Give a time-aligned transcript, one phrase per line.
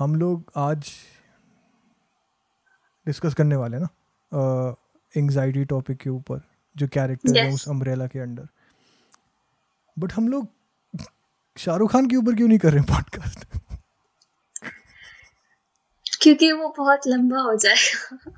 [0.00, 0.90] हम लोग आज
[3.06, 4.76] डिस्कस करने वाले हैं ना
[5.16, 6.40] एंजाइटी टॉपिक के ऊपर
[6.76, 7.38] जो कैरेक्टर yes.
[7.38, 8.48] है उस अम्ब्रेला के अंडर
[9.98, 10.48] बट हम लोग
[11.58, 13.44] शाहरुख खान के ऊपर क्यों नहीं कर रहे पॉडकास्ट
[16.22, 18.32] क्योंकि वो बहुत लंबा हो जाएगा।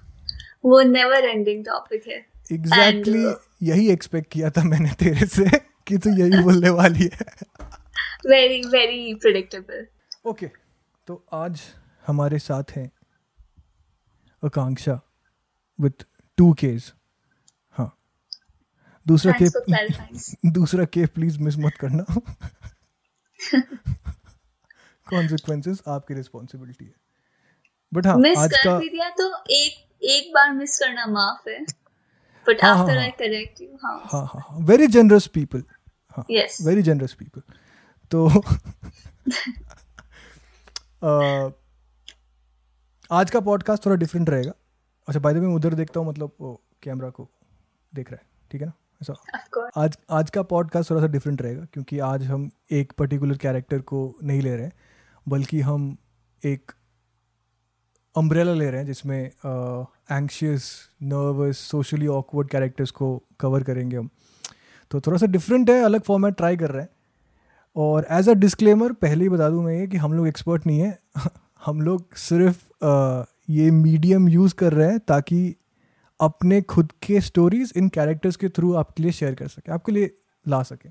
[0.64, 5.58] वो नेवर एंडिंग टॉपिक है। एग्जैक्टली And, uh, यही एक्सपेक्ट किया था मैंने तेरे से
[5.86, 7.26] कि तू यही बोलने वाली है।
[8.26, 9.86] वेरी वेरी प्रिडिक्टेबल
[10.26, 10.61] ओके
[11.12, 11.60] तो आज
[12.06, 12.92] हमारे साथ हैं
[14.44, 15.00] आकांक्षा
[15.80, 16.04] विथ
[16.36, 16.92] टू केज
[17.70, 17.98] हाँ।
[19.08, 22.02] दूसरा के थैंक्स दूसरा के प्लीज़ मिस मत करना।
[25.10, 26.94] कॉन्सिक्वेंसेस आपकी रिस्पॉन्सिबिलिटी है।
[27.94, 31.48] बट हाँ मिस आज कर का भी दिया तो एक एक बार मिस करना माफ़
[31.48, 31.62] है।
[32.48, 32.98] But after.
[32.98, 33.78] I correct you
[34.64, 35.62] very generous people
[36.10, 37.42] हाँ यस वेरी जनरस पीपल
[38.10, 38.28] तो
[43.10, 44.52] आज का पॉडकास्ट थोड़ा डिफरेंट रहेगा।
[45.08, 47.28] अच्छा बाय द वे मैं उधर देखता हूँ मतलब वो कैमरा को
[47.94, 48.72] देख रहा है। ठीक है ना?
[49.02, 49.14] ऐसा।
[49.76, 54.18] आज आज का पॉडकास्ट थोड़ा सा डिफरेंट रहेगा क्योंकि आज हम एक पर्टिकुलर कैरेक्टर को
[54.22, 54.72] नहीं ले रहे हैं
[55.28, 55.98] बल्कि हम
[56.44, 56.72] एक
[58.16, 59.30] अम्ब्रेला ले रहे हैं जिसमें
[60.12, 64.10] anxious nervous socially awkward characters को कवर करेंगे हम।
[64.90, 66.90] तो थोड़ा सा डिफरेंट है अलग फॉर्मेट ट्राई कर रहे हैं।
[67.76, 70.80] और एज अ डिस्क्लेमर पहले ही बता दूँ मैं ये कि हम लोग एक्सपर्ट नहीं
[70.80, 70.98] है।
[71.66, 75.56] हम लोग सिर्फ़ अ, ये मीडियम यूज़ कर रहे हैं ताकि
[76.20, 80.10] अपने खुद के स्टोरीज इन कैरेक्टर्स के थ्रू आपके लिए शेयर कर सके आपके लिए
[80.46, 80.88] ला सके।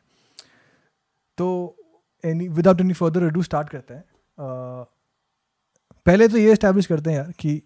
[1.37, 1.77] तो
[2.25, 4.85] any without any further do start करते हैं। अ,
[6.05, 7.61] पहले तो ये इस्टेब्लिश करते हैं यार कि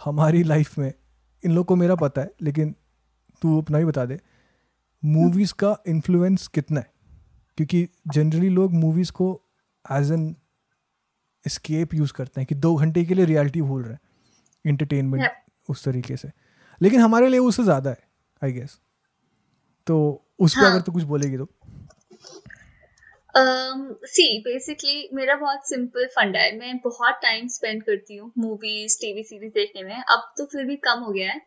[0.00, 0.92] हमारी लाइफ में
[1.44, 2.74] इन लोग को मेरा पता है लेकिन
[3.42, 4.20] तू अपना ही बता दे
[5.04, 6.89] मूवीज़ का इन्फ्लुएंस कितना है?
[7.60, 9.26] क्योंकि जनरली लोग मूवीज़ को
[9.84, 10.34] एज एन
[11.44, 14.00] escape यूज़ करते हैं कि दो घंटे के लिए रियलिटी भूल रहे हैं
[14.64, 15.70] इंटरटेनमेंट Yep.
[15.70, 16.30] उस तरीके से।
[16.80, 18.08] लेकिन हमारे लिए उससे ज़्यादा है
[18.42, 18.78] आई गेस
[19.86, 19.96] तो
[20.38, 20.70] उस पर हाँ.
[20.70, 21.48] अगर तू कुछ बोलेगी तो।
[23.34, 28.96] सी um, बेसिकली मेरा बहुत सिंपल फंडा है। मैं बहुत टाइम स्पेंड करती हूँ मूवीज़
[29.00, 31.38] टीवी सीरीज़ देखने में। अब तो फिर भी कम हो गया है।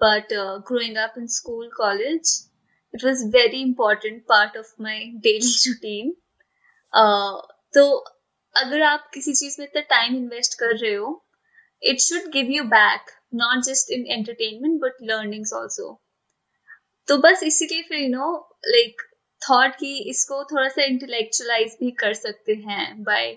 [0.00, 0.32] But
[0.68, 2.47] growing up in school college
[2.94, 6.14] it was very important part of my daily routine
[7.74, 7.84] तो
[8.54, 11.10] अगर आप किसी चीज़ में इतना टाइम इन्वेस्ट कर रहे हो
[11.82, 15.92] it should give you back not just in entertainment but learnings also
[17.08, 18.32] तो बस इसीलिए फिर यू नो
[18.66, 19.02] लाइक
[19.42, 23.32] थॉट कि इसको थोड़ा सा इंटेलेक्चुअलाइज भी कर सकते हैं by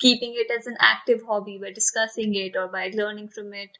[0.00, 3.78] keeping it as an active hobby by discussing it और by learning from it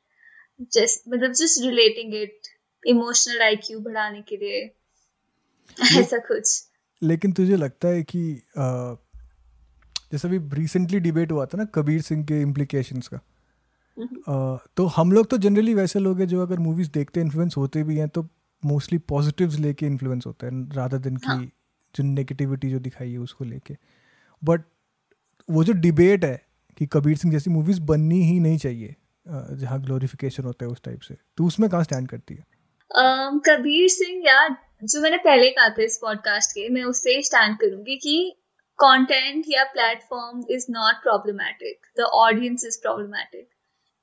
[0.72, 2.48] just मतलब just relating it
[2.84, 4.70] emotional IQ बढ़ाने के लिए।
[6.00, 6.64] ऐसा कुछ।
[7.02, 8.22] लेकिन तुझे लगता है कि
[10.12, 13.20] जैसे अभी रिसेंटली डिबेट हुआ था ना कबीर सिंह के इम्प्लीकेशंस का।
[14.76, 17.96] तो हम लोग तो जनरली वैसे लोग हैं जो अगर मूवीज़ देखते इन्फ्लुएंस होते भी
[17.98, 18.26] हैं तो
[18.62, 21.46] मोस्टली पॉजिटिव्स लेके इन्फ्लुएंस होते हैं राधा दिन की.
[21.94, 23.76] जो नेगेटिविटी जो दिखाई है उसको लेके।
[24.42, 24.62] बट
[25.48, 26.40] वो जो डिबेट है
[26.78, 28.94] कि कबीर सिंह जैसी मूवीज़ बननी ही नहीं चाहिए
[29.26, 32.44] जहाँ ग्लोरिफिकेशन होता है उस टाइप से तो उसमें कहाँ स्टैंड करती है?
[33.46, 34.48] कबीर सिंह या
[34.84, 38.36] जो मैंने पहले कहा था इस पॉडकास्ट के, मैं उससे स्टैंड करूँगी कि
[38.78, 43.48] कंटेंट या platform is not problematic the audience is problematic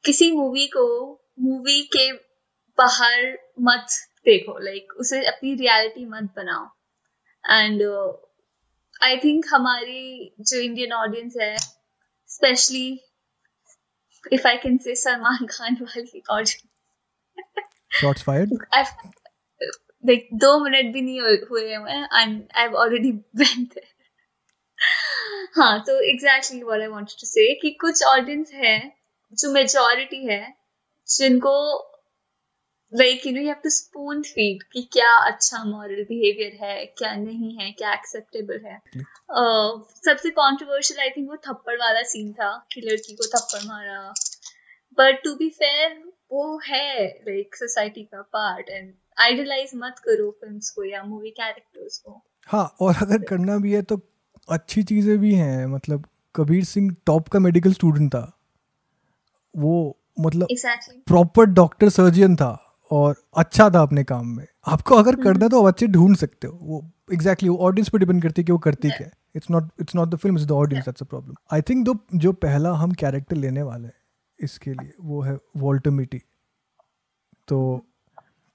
[0.06, 0.86] किसी मूवी को
[1.40, 2.12] मूवी के
[2.78, 3.88] बाहर मत
[4.26, 6.66] देखो लाइक उसे अपनी रियलिटी मत बनाओ.
[7.50, 7.84] एंड
[9.04, 11.58] आई थिंक हमारी जो इंडियन ऑडियंस है
[12.28, 13.02] especially
[14.34, 16.64] if I can say Salman Khan वाली audience
[17.94, 19.12] shorts fired I've
[20.10, 23.12] like दो मिनट भी नहीं हुए- हैं मैं। And I've already
[23.42, 23.92] went there.
[25.56, 28.94] हाँ तो exactly what I wanted to say कि कुछ ऑडियंस है
[29.34, 30.54] जो मेजोरिटी है
[31.08, 31.84] जिनको
[32.96, 37.16] like you know you have to spoon feed कि क्या अच्छा मॉरल बिहेवियर है क्या
[37.16, 38.82] नहीं है क्या एक्सेप्टेबल है।
[39.38, 44.14] Uh, सबसे कंट्रोवर्शियल आई थिंक वो थप्पड़ वाला सीन था कि लड़की को थप्पड़ मारा।
[44.98, 50.70] बट टू बी फेयर वो है लाइक सोसाइटी का पार्ट एंड आइडलाइज मत करो फिल्म्स
[50.70, 54.00] को या मूवी कैरेक्टर्स को। हाँ और अगर करना भी है तो
[54.50, 58.32] अच्छी चीज़ें भी हैं मतलब कबीर सिंह टॉप का मेडिकल स्टूडेंट था।
[59.54, 60.48] वो मतलब
[61.08, 62.52] प्रॉपर डॉक्टर सर्जियन था
[62.92, 66.48] और अच्छा था अपने काम में। आपको अगर करना है तो आप अच्छे ढूंढ सकते
[66.48, 66.84] हो। वो
[67.14, 69.96] एग्जैक्टली वो ऑडियंस पे डिपेंड करती है कि वो करती क्या है। It's not it's
[69.96, 72.92] not the film it's the audience that's a problem I think though जो पहला हम
[73.02, 73.94] कैरेक्टर लेने वाले हैं
[74.40, 76.22] इसके लिए वो है वॉल्टर मिटी
[77.48, 77.60] तो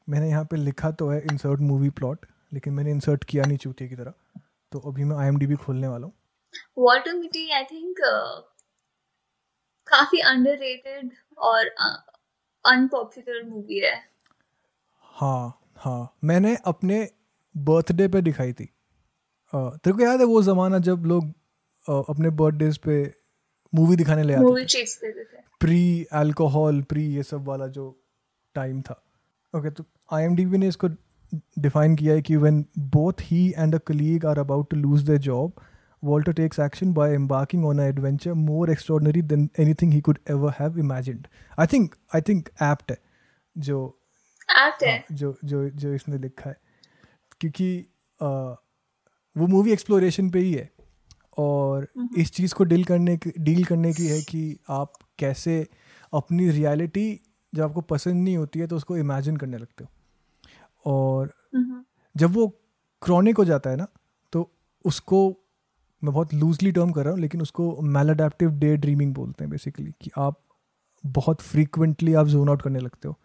[0.08, 3.88] मैंने यहाँ पे लिखा तो है इंसर्ट मूवी प्लॉट लेकिन मैंने इंसर्ट किया नहीं चूतिया
[3.88, 4.12] की तरह।
[4.72, 6.12] तो अभी मैं आई खोलने वाला हूँ।
[6.78, 7.96] वॉल्टर मिटी आई थिंक
[9.88, 11.68] काफ़ी अंडररेटेड और
[12.64, 13.94] अनपॉपुलर मूवी है।
[15.04, 17.08] हाँ हाँ। मैंने अपने
[17.54, 18.64] बर्थडे पे दिखाई थी।
[19.52, 21.32] तेरे को याद है वो ज़माना जब लोग
[22.10, 23.02] अपने बर्थडेज पे
[23.72, 27.84] मूवी दिखाने ले आते थे, प्री अल्कोहल प्री ये सब वाला जो
[28.54, 29.02] टाइम था।
[29.54, 30.88] ओके okay, तो आईएमडीबी ने इसको
[31.58, 35.16] डिफाइन किया है कि when both he and a colleague are about to lose the
[35.20, 35.52] job
[36.02, 40.78] Walter takes action by embarking on adventure more extraordinary than anything he could ever have
[40.78, 41.26] imagined
[41.60, 42.92] I think I think apt
[43.56, 43.86] जो
[44.50, 46.56] apt हाँ, जो जो जो इसने लिखा है।
[47.40, 47.76] क्योंकि
[49.36, 50.70] वो मूवी एक्सप्लोरेशन पे ही है।
[51.38, 51.88] और
[52.18, 55.68] इस चीज़ को डील करने की डील करने की है कि आप कैसे
[56.14, 57.20] अपनी रियलिटी
[57.54, 59.90] जब आपको पसंद नहीं होती है तो उसको इमेजिन करने लगते हो।
[60.92, 61.34] और
[62.16, 62.48] जब वो
[63.02, 63.86] क्रॉनिक हो जाता है ना
[64.32, 64.52] तो
[64.84, 65.36] उसको
[66.04, 69.50] मैं बहुत लूजली टर्म कर रहा हूँ लेकिन उसको मेल अडेप्टिव डे ड्रीमिंग बोलते हैं
[69.50, 70.40] बेसिकली कि आप
[71.06, 73.18] बहुत फ्रीक्वेंटली आप जोन आउट करने लगते हो.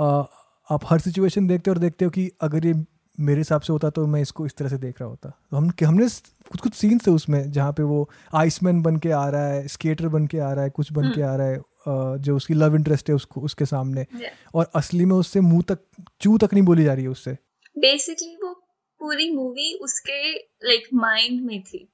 [0.00, 0.24] आ,
[0.70, 2.74] आप हर सिचुएशन देखते हो और देखते हो कि अगर ये
[3.20, 5.70] मेरे हिसाब से होता तो मैं इसको इस तरह से देख रहा होता। तो हम
[5.84, 6.08] हमने
[6.50, 10.08] कुछ कुछ सीन्स थे उसमें जहाँ पे वो आइसमैन बन के आ रहा है स्केटर
[10.08, 11.10] बन के आ रहा है कुछ बन.
[11.10, 14.06] के आ रहा है जो उसकी लव इंटरेस्ट है उसको उसके सामने।
[14.54, 15.78] और असली में उससे मुँह तक
[16.20, 17.32] चू तक नहीं बोली जा रही है उससे।
[17.76, 18.52] बेसिकली वो
[19.00, 21.88] पूरी मूवी उसके लाइक माइंड में थी।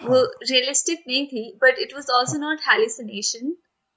[0.00, 3.54] वो रियलिस्टिक नहीं थी but it was also not hallucination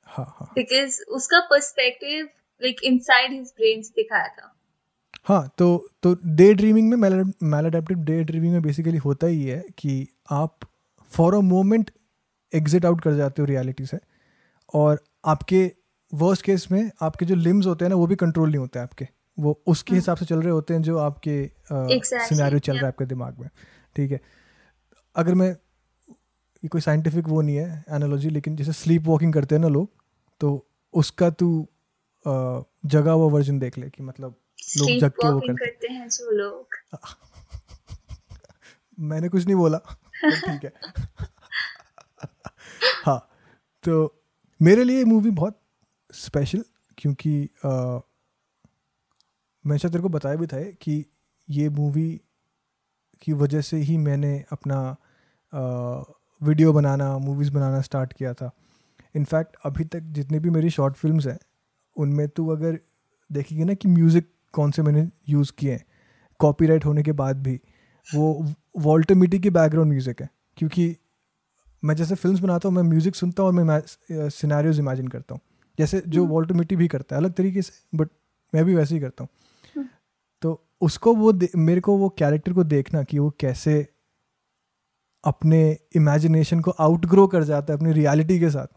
[0.07, 2.25] because उसका perspective
[2.61, 4.54] like inside his brain से दिखाया था।
[5.27, 9.65] हाँ तो तो डे ड्रीमिंग में मैल अडेप्टिव डे ड्रीमिंग में बेसिकली होता ही है
[9.77, 10.59] कि आप
[11.09, 11.91] for a moment
[12.53, 13.99] exit out कर जाते हो रियलिटी से
[14.73, 15.71] और आपके
[16.13, 19.07] वर्स्ट केस में आपके जो लिम्स होते हैं ना वो भी कंट्रोल नहीं होते आपके।
[19.39, 19.97] वो उसके hmm.
[19.97, 21.51] हिसाब से चल रहे होते हैं जो आपके
[22.05, 23.49] सिनेरियो चल रहा है आपके दिमाग में
[23.95, 24.21] ठीक है?
[25.15, 25.49] अगर मैं
[26.63, 29.89] ये कोई साइंटिफिक वो नहीं है एनालॉजी लेकिन जैसे स्लीप वॉकिंग करते हैं ना लोग
[30.39, 31.67] तो उसका तू
[32.85, 34.35] जगह वो वर्जन देख ले कि मतलब
[34.77, 36.67] लोग जग के वो करते, हैं जो लोग।
[38.99, 39.81] मैंने कुछ नहीं बोला
[40.25, 40.73] ठीक है।
[43.05, 43.29] हाँ
[43.83, 44.21] तो
[44.61, 45.61] मेरे लिए मूवी बहुत
[46.13, 46.63] स्पेशल
[46.97, 47.99] क्योंकि आ,
[49.65, 51.05] मैं शायद तेरे को बताया भी था कि
[51.49, 52.21] ये मूवी
[53.21, 54.97] की वजह से ही मैंने अपना
[55.53, 56.03] आ,
[56.43, 58.51] वीडियो बनाना मूवीज़ बनाना स्टार्ट किया था।
[59.15, 61.39] इनफैक्ट अभी तक जितनी भी मेरी शॉर्ट फ़िल्म हैं
[61.95, 62.79] उनमें तो अगर
[63.31, 65.83] देखेगी ना कि म्यूज़िक कौन से मैंने यूज़ किए हैं?
[66.39, 67.59] कॉपीराइट होने के बाद भी
[68.07, 68.25] वो
[68.77, 70.95] वॉल्टर मिटी की बैकग्राउंड म्यूज़िक है क्योंकि
[71.83, 75.41] मैं जैसे फ़िल्म बनाता हूँ मैं म्यूज़िक सुनता हूँ और मैं सिनेरियोज इमेजिन करता हूँ।
[75.79, 78.09] जैसे जो वॉल्टर हम्म। मिट्टी भी करता है अलग तरीके से बट
[78.53, 79.29] मैं भी वैसे ही करता हूँ।
[79.75, 79.87] हम्म।
[80.41, 83.75] तो उसको वो मेरे को वो कैरेक्टर को देखना कि वो कैसे
[85.23, 85.61] अपने
[85.95, 88.67] इमेजिनेशन को आउटग्रो कर जाता है अपनी रियलिटी के साथ।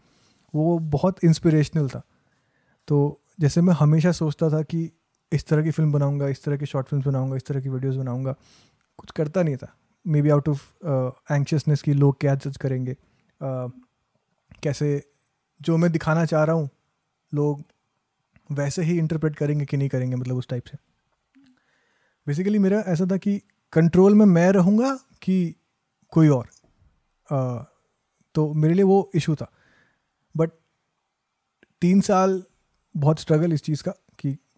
[0.53, 2.01] वो बहुत इंस्पिरेशनल था।
[2.87, 4.89] तो जैसे मैं हमेशा सोचता था कि
[5.31, 7.95] इस तरह की फ़िल्म बनाऊँगा इस तरह की शॉर्ट फ़िल्म बनाऊँगा इस तरह की वीडियोस
[7.95, 8.35] बनाऊँगा।
[8.97, 9.75] कुछ करता नहीं था।
[10.07, 10.71] Maybe out of
[11.31, 13.71] anxiousness की लोग क्या जज करेंगे। Uh,
[14.63, 15.11] कैसे
[15.61, 16.69] जो मैं दिखाना चाह रहा हूँ
[17.33, 17.63] लोग
[18.51, 20.77] वैसे ही इंटरप्रेट करेंगे कि नहीं करेंगे मतलब उस टाइप से।
[22.27, 23.41] बेसिकली मेरा ऐसा था कि
[23.73, 25.55] कंट्रोल में मैं रहूँगा कि
[26.11, 26.49] कोई और।
[27.31, 27.63] आ,
[28.35, 29.51] तो मेरे लिए वो इशू था।
[30.37, 30.51] बट
[31.81, 32.43] तीन साल
[32.97, 33.93] बहुत स्ट्रगल इस चीज़ कि।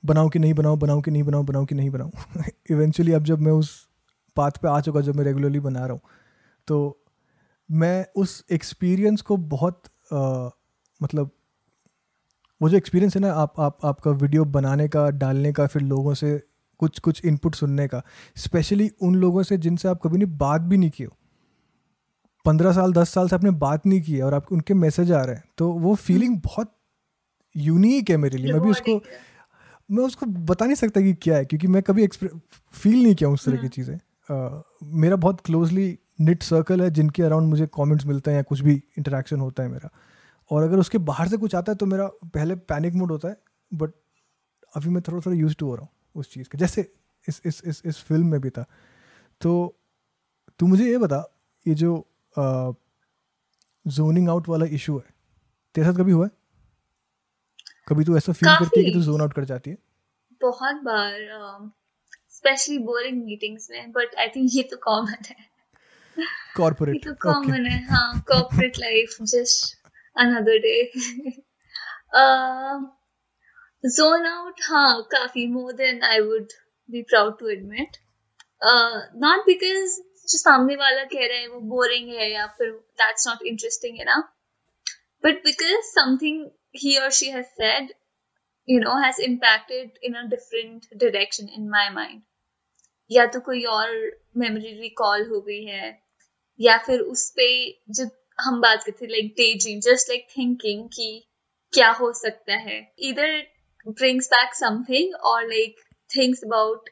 [0.05, 2.11] बनाऊँ कि नहीं बनाऊँ बनाऊँ कि नहीं बनाऊँ बनाऊँ कि नहीं बनाऊँ।
[2.69, 3.89] इवेंचुअली अब जब मैं उस
[4.35, 6.01] पाथ पे आ चुका जब मैं रेगुलरली बना रहा हूँ
[6.67, 7.05] तो
[7.71, 10.49] मैं उस एक्सपीरियंस को बहुत आ,
[11.03, 11.31] मतलब
[12.61, 16.13] वो जो एक्सपीरियंस है ना आप आप आपका वीडियो बनाने का डालने का फिर लोगों
[16.13, 16.43] से
[16.79, 18.01] कुछ कुछ इनपुट सुनने का
[18.35, 21.17] स्पेशली उन लोगों से जिनसे आप कभी नहीं बात भी नहीं किए हो।
[22.45, 25.23] पंद्रह साल दस साल से आपने बात नहीं की है और आप उनके मैसेज आ
[25.23, 26.75] रहे हैं तो वो फीलिंग बहुत
[27.57, 29.01] यूनिक है मेरे लिए। मैं भी उसको
[29.89, 33.45] मैं उसको बता नहीं सकता कि क्या है क्योंकि मैं कभी फील नहीं किया उस
[33.45, 38.31] तरह की हम्म। चीज़ें। मेरा बहुत क्लोजली निट सर्कल है जिनके अराउंड मुझे कमेंट्स मिलते
[38.31, 39.89] हैं या कुछ भी इंटरेक्शन होता है मेरा।
[40.51, 43.37] और अगर उसके बाहर से कुछ आता है तो मेरा पहले पैनिक मोड होता है
[43.71, 43.91] बट
[44.75, 46.81] अभी मैं थोड़ा थोड़ा यूज़ टू हो रहा हूँ उस चीज़ के जैसे
[47.27, 48.65] इस इस इस इस फ़िल्म में भी था।
[49.41, 49.51] तो
[50.59, 51.23] तू मुझे ये बता
[51.65, 51.93] ये जो
[53.85, 55.13] जोनिंग आउट वाला इशू है
[55.75, 56.31] तेरे साथ कभी हुआ है?
[57.87, 59.77] कभी तू ऐसा फील करती है कि तू जोन आउट कर जाती है?
[60.41, 61.71] बहुत बार
[62.29, 65.35] स्पेशली बोरिंग मीटिंग्स में बट आई थिंक ये तो कॉमन है।
[66.57, 70.75] कॉर्पोरेट ये तो कॉमन है हाँ corporate life just another day
[73.83, 76.47] zone out हाँ काफ़ी more than I would
[76.89, 77.97] be proud to admit
[79.17, 82.71] not because जो सामने वाला कह रहे है वो बोरिंग है या फिर
[83.01, 84.17] दैट्स नॉट इंटरेस्टिंग है ना
[85.23, 86.43] but because something
[86.75, 87.89] he or she has said
[88.67, 92.21] you know has impacted in a different direction in my mind
[93.11, 93.89] या तो कोई और
[94.37, 95.87] मेमोरी रिकॉल हो गई है
[96.59, 97.47] या फिर उस पे
[97.89, 98.05] जो
[98.39, 101.09] हम बात करते like day dream just like thinking कि
[101.73, 103.41] क्या हो सकता है इधर
[103.85, 105.75] brings back something or like
[106.09, 106.89] thinks about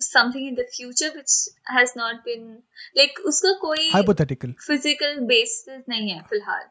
[0.00, 1.34] something in the future which
[1.66, 2.62] has not been
[2.96, 6.64] like उसका कोई hypothetical physical basis नहीं है फ़िलहाल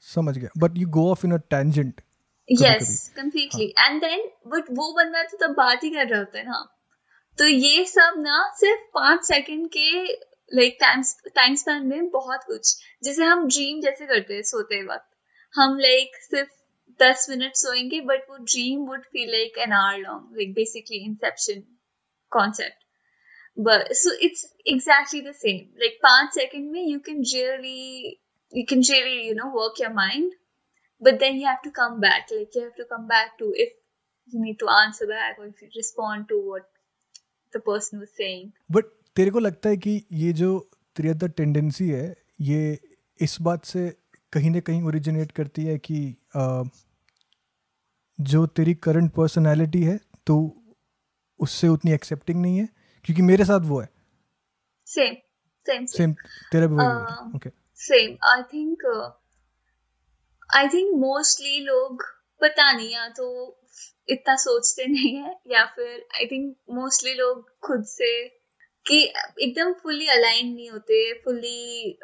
[0.00, 2.00] समझ गया। But you go off in a tangent
[2.48, 3.74] yes completely.
[3.78, 3.90] हाँ.
[3.90, 6.76] and then but वो बंदा तो तब बात ही कर रहा होता है ना।
[7.38, 10.04] तो ये सब ना सिर्फ़ पाँच सेकंड के
[10.54, 15.16] लाइक टाइम टाइम स्पैन में बहुत कुछ। जैसे हम ड्रीम जैसे करते हैं सोते वक्त।
[15.54, 16.50] हम लाइक सिर्फ़
[17.02, 21.62] दस मिनट सोएँगे बट वो dream would feel like an hour long like basically inception
[22.30, 22.74] concept
[23.56, 25.68] but so it's exactly the same.
[25.80, 28.20] Like five second mein you can really
[28.54, 30.34] you can really you know work your mind
[31.02, 33.72] but then you have to come back like you have to come back to if
[34.32, 36.68] you need to answer back or if you respond to what
[37.54, 40.48] the person was saying but तेरे को लगता है कि ये जो
[40.96, 42.06] तेरी अंदर tendency है
[42.42, 42.78] ये
[43.18, 43.88] इस बात से
[44.32, 45.98] कहीं ना कहीं ओरिजिनेट करती है कि
[48.18, 50.36] जो तेरी करंट पर्सनालिटी है तो
[51.40, 52.68] उससे उतनी एक्सेप्टिंग नहीं है
[53.04, 53.88] क्योंकि मेरे साथ वो है
[54.86, 55.14] सेम
[55.66, 56.12] सेम सेम
[56.52, 58.82] तेरा भी वही okay same I think
[60.56, 62.04] I think mostly लोग
[62.40, 63.58] पता नहीं या तो
[64.08, 68.28] इतना सोचते नहीं है या फिर आई थिंक मोस्टली लोग खुद से
[68.86, 71.98] कि एकदम फुली अलाइन नहीं होते फुली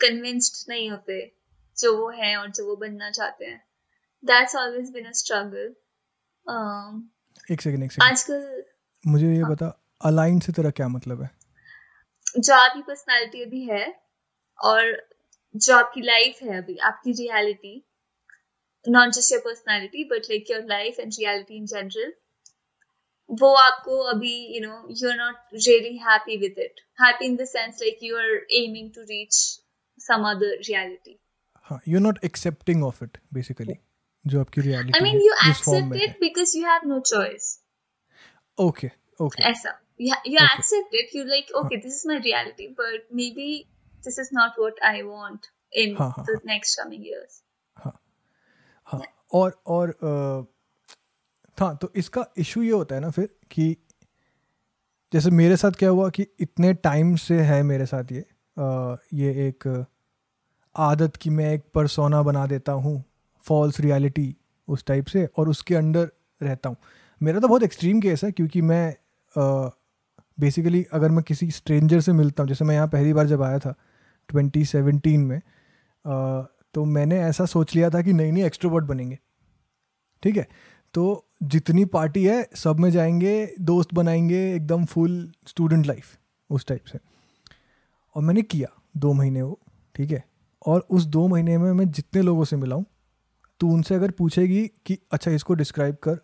[0.00, 1.32] कन्विंस्ड uh, नहीं होते
[1.78, 3.64] जो वो है और जो वो बनना चाहते हैं।
[4.24, 5.74] That's always been a struggle
[7.50, 8.64] एक सेकंड एक सेकंड आजकल
[9.06, 9.50] मुझे ये हाँ.
[9.50, 11.30] बता अलाइन से तेरा क्या मतलब है?
[12.38, 14.01] जो आपकी पर्सनालिटी अभी है।
[14.58, 14.96] और
[15.54, 17.76] जो आपकी लाइफ है अभी आपकी reality
[18.84, 22.12] not just your personality but like your life and reality in general
[23.30, 27.44] वो आपको अभी you know you are not really happy with it happy in the
[27.48, 29.34] sense like you are aiming to reach
[30.00, 31.18] some other reality
[31.70, 33.74] हाँ you are not accepting of it basically
[34.24, 37.58] जो आपकी reality I mean you accept it because you have no choice
[38.58, 38.90] okay
[39.20, 40.46] okay ऐसा। You, you okay.
[40.58, 43.68] accept it you're like okay this is my reality but maybe
[44.06, 45.40] this is not what i want
[45.72, 47.42] in हाँ, हाँ, the हाँ, next coming years.
[47.76, 48.00] हाँ।
[48.84, 49.02] हाँ.
[49.32, 49.96] और और
[51.60, 53.76] हाँ तो इसका इशू ये होता है ना फिर कि
[55.12, 58.24] जैसे मेरे साथ क्या हुआ कि इतने टाइम से है मेरे साथ ये
[58.58, 59.86] आ, ये एक
[60.76, 63.04] आदत कि मैं एक परसोना बना देता हूँ
[63.44, 64.36] फॉल्स रियलिटी
[64.68, 66.10] उस टाइप से और उसके अंडर
[66.42, 66.76] रहता हूँ।
[67.22, 68.96] मेरा तो बहुत एक्सट्रीम केस है क्योंकि मैं
[70.40, 73.58] बेसिकली अगर मैं किसी स्ट्रेंजर से मिलता हूँ जैसे मैं यहाँ पहली बार जब आया
[73.58, 73.74] था
[74.32, 75.40] 2017 में
[76.06, 76.42] आ,
[76.74, 79.18] तो मैंने ऐसा सोच लिया था कि नई नई एक्सट्रोवर्ट बनेंगे।
[80.22, 80.48] ठीक है?
[80.94, 86.18] तो जितनी पार्टी है सब में जाएँगे दोस्त बनाएँगे एकदम फुल स्टूडेंट लाइफ
[86.50, 86.98] उस टाइप से।
[88.14, 89.60] और मैंने किया दो महीने वो
[89.94, 90.24] ठीक है?
[90.66, 92.84] और उस दो महीने में मैं जितने लोगों से मिला हूँ
[93.60, 96.18] तो उनसे अगर पूछेगी कि अच्छा इसको डिस्क्राइब कर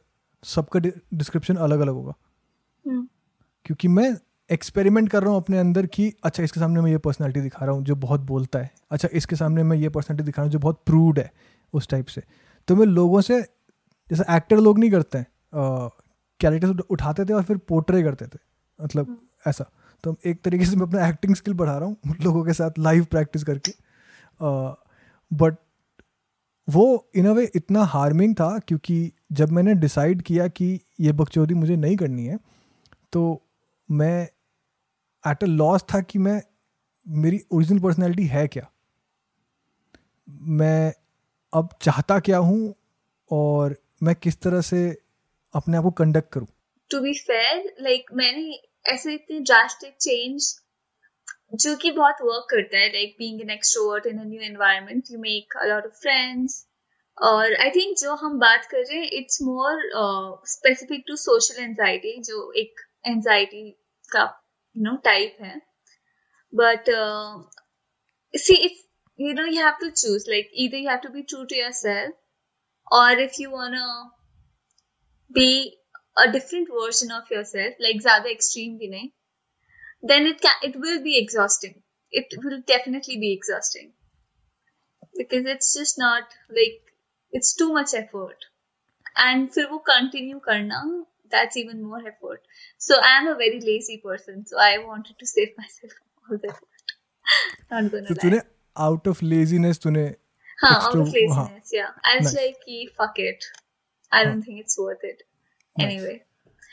[0.45, 2.15] सबका डिस्क्रिप्शन अलग अलग होगा।
[2.87, 3.09] हम्म।
[3.65, 4.15] क्योंकि मैं
[4.51, 7.75] एक्सपेरिमेंट कर रहा हूँ अपने अंदर कि अच्छा इसके सामने मैं ये पर्सनालिटी दिखा रहा
[7.75, 10.59] हूँ जो बहुत बोलता है। अच्छा इसके सामने मैं ये पर्सनैलिटी दिखा रहा हूँ जो
[10.59, 11.31] बहुत प्रूड है।
[11.75, 12.23] उस टाइप से।
[12.69, 13.41] तो मैं लोगों से
[14.11, 15.27] जैसे एक्टर लोग नहीं करते हैं
[16.41, 18.39] कैरेक्टर्स उठाते थे और फिर पोर्ट्रे करते थे
[18.79, 19.71] मतलब हम्म। ऐसा।
[20.05, 23.05] तो एक तरीके से मैं अपना एक्टिंग स्किल बढ़ा रहा हूँ लोगों के साथ लाइव
[23.05, 23.73] प्रैक्टिस करके।
[25.35, 25.57] बट
[26.69, 31.55] वो इन अ वे इतना हार्मिंग था क्योंकि जब मैंने डिसाइड किया कि ये बकचोदी
[31.55, 32.39] मुझे नहीं करनी है
[33.13, 33.43] तो
[33.91, 34.29] मैं
[35.25, 36.41] एट अ लॉस था कि मैं,
[37.07, 38.71] मेरी ओरिजिनल पर्सनैलिटी है क्या?
[40.29, 40.93] मैं
[41.53, 42.75] अब चाहता क्या हूँ
[43.31, 44.81] और मैं किस तरह से
[45.55, 46.47] अपने आप को कंडक्ट करूँ?
[46.91, 50.55] टू बी फेयर लाइक मैंने ऐसे इतने ड्रास्टिक चेंज
[51.55, 55.19] जो कि बहुत वर्क करता है like being an extrovert in a new environment you
[55.19, 56.65] make a lot of friends
[57.19, 59.81] और आई थिंक जो हम बात कर रहे हैं it's more
[60.47, 63.71] specific to social anxiety जो एक एंजाइटी
[64.13, 64.25] का
[64.78, 65.60] यू नो टाइप है
[66.62, 66.90] but
[68.46, 68.80] see if
[69.18, 72.14] you know you have to choose like either you have to be true to yourself
[73.00, 73.90] or if you want to
[75.34, 75.78] be
[76.18, 79.12] a different version of yourself like zyada extreme bhi nahi
[80.12, 81.76] then it can it will be exhausting
[82.22, 83.92] it will definitely be exhausting
[85.22, 86.82] because it's just not like
[87.32, 88.50] it's too much effort
[89.28, 90.84] and फिर वो continue करना
[91.32, 92.42] that's even more effort.
[92.78, 94.46] So I'm a very lazy person.
[94.46, 95.94] So I wanted to save myself
[96.30, 96.68] all the effort.
[97.72, 98.22] Not gonna so lie.
[98.24, 98.42] तूने
[98.88, 100.06] out of laziness तूने
[100.64, 101.62] हाँ Extro- out of laziness हाँ.
[101.80, 102.36] yeah I was Nice.
[102.42, 103.48] like कि fuck it
[104.12, 104.46] I don't हाँ.
[104.46, 105.24] think it's worth it
[105.78, 105.88] Nice.
[105.88, 106.16] anyway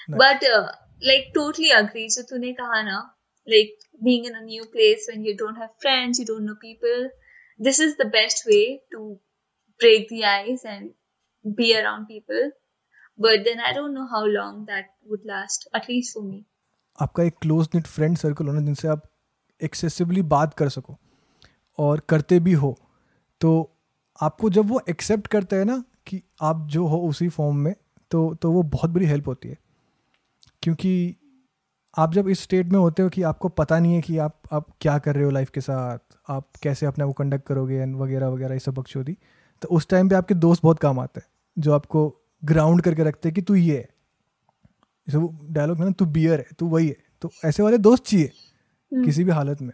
[0.08, 0.18] Nice.
[0.24, 0.68] but uh,
[1.10, 2.98] like totally agree जो तूने कहा ना
[3.54, 3.74] like
[4.08, 7.08] being in a new place when you don't have friends you don't know people
[7.68, 8.64] this is the best way
[8.96, 9.04] to
[9.84, 12.50] break the ice and be around people
[13.19, 16.43] But then I don't know how long that would last, at least for me.
[17.01, 19.01] आपका एक close knit friend circle होना जिनसे आप
[19.61, 20.97] excessively बात कर सको
[21.77, 22.77] और करते भी हो
[23.41, 23.51] तो
[24.21, 27.73] आपको जब वो एक्सेप्ट करते हैं ना कि आप जो हो उसी फॉर्म में
[28.11, 29.57] तो तो वो बहुत बड़ी हेल्प होती है।
[30.61, 31.15] क्योंकि
[31.97, 34.67] आप जब इस स्टेट में होते हो कि आपको पता नहीं है कि आप आप
[34.81, 38.27] क्या कर रहे हो लाइफ के साथ, आप कैसे अपने को कंडक्ट करोगे एंड वगैरह
[38.27, 39.17] वगैरह, ये सब बकचोदी
[39.61, 43.29] तो उस टाइम पे आपके दोस्त बहुत काम आते हैं, जो आपको ग्राउंड करके रखते
[43.29, 43.89] हैं कि तू ये है।
[45.07, 48.05] जैसे वो डायलॉग है ना तू बियर है तू वही है। तो ऐसे वाले दोस्त
[48.05, 48.31] चाहिए
[48.95, 49.05] Hmm.
[49.05, 49.73] किसी भी हालत में।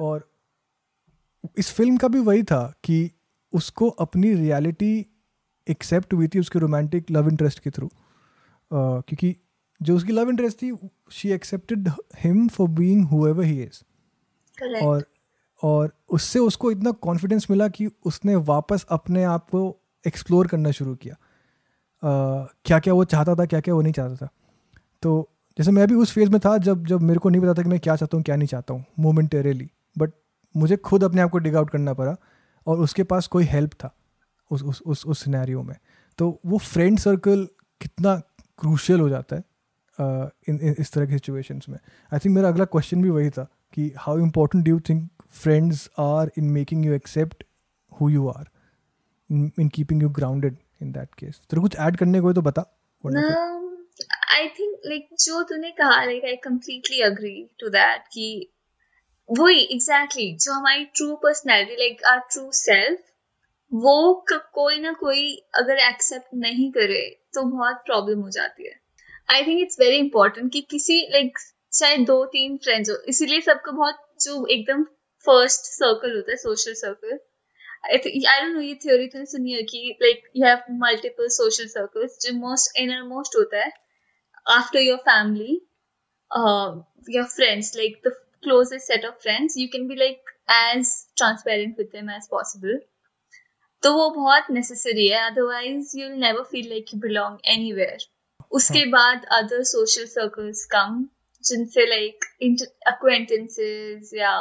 [0.00, 0.32] और
[1.58, 3.10] इस फ़िल्म का भी वही था कि
[3.52, 5.06] उसको अपनी रियलिटी
[5.70, 7.88] एक्सेप्ट हुई थी उसके रोमांटिक लव इंटरेस्ट के थ्रू
[8.72, 9.36] क्योंकि
[9.82, 11.88] जो उसकी लव इंटरेस्ट थी she accepted
[12.24, 13.82] him for being whoever he is
[14.84, 15.06] और
[15.62, 20.94] और उससे उसको इतना कॉन्फिडेंस मिला कि उसने वापस अपने आप को एक्सप्लोर करना शुरू
[20.94, 21.16] किया।
[22.04, 24.28] क्या क्या वो चाहता था क्या क्या वो नहीं चाहता था।
[25.02, 25.28] तो
[25.58, 27.68] जैसे मैं भी उस फ़ेज़ में था जब जब मेरे को नहीं पता था कि
[27.68, 30.12] मैं क्या चाहता हूँ क्या नहीं चाहता हूँ मोमेंटेरली बट
[30.56, 32.16] मुझे खुद अपने आप को डिग आउट करना पड़ा
[32.66, 33.94] और उसके पास कोई हेल्प था
[34.50, 35.76] उस उस उस उस सिनेरियो में।
[36.18, 37.48] तो वो फ्रेंड सर्कल
[37.80, 38.16] कितना
[38.58, 41.78] क्रूशियल हो जाता है uh, इन, इन इस तरह की सिचुएशंस में।
[42.12, 45.90] आई थिंक मेरा अगला क्वेश्चन भी वही था कि how important do you think friends
[45.98, 47.44] are in making you accept
[48.00, 48.48] who you are
[49.30, 52.78] in keeping you grounded in that case तेरे कुछ ऐड करने को है तो बता
[54.34, 58.52] I think, like, जो तूने कहा, like, I completely agree to that कि
[59.30, 62.96] वही, exactly, जो हमारी true personality, like, our true self,
[63.74, 68.80] वो कोई ना कोई अगर एक्सेप्ट नहीं करे तो बहुत प्रॉब्लम हो जाती है।
[69.30, 71.38] I think it's very important कि किसी लाइक
[71.72, 74.82] चाहे दो, तीन फ्रेंड्स हो, इसीलिए सबको बहुत जो एकदम
[75.26, 77.18] फ़र्स्ट सर्कल होता है social circle
[77.84, 81.30] I think I don't know ये theory तूने सुनी है कि like you have multiple
[81.36, 83.72] social circles जो most innermost होता है
[84.56, 85.60] after your family
[86.30, 86.80] uh,
[87.16, 88.12] your friends like the
[88.44, 92.78] closest set of friends you can be like as transparent with them as possible
[93.82, 97.98] तो वो बहुत necessary है otherwise you'll never feel like you belong anywhere
[98.52, 101.02] उसके बाद other social circles come
[101.50, 102.30] जिनसे like
[102.92, 104.32] acquaintances या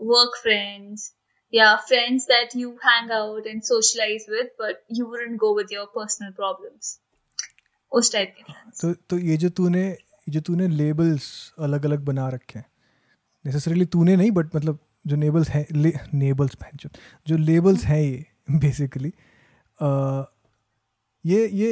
[0.00, 1.10] work friends
[1.54, 5.86] yeah friends that you hang out and socialize with but you wouldn't go with your
[5.96, 6.98] personal problems.
[7.92, 8.42] उस type के
[8.80, 11.26] तो तो ये जो तूने ये जो तूने लेबल्स
[11.66, 12.66] अलग अलग बना रखे हैं
[13.44, 16.88] नेसेसरीली तूने नहीं बट मतलब जो नेबल्स हैं ले, नेबल्स जो
[17.28, 19.12] जो लेबल्स हैं ये बेसिकली
[21.24, 21.70] ये ये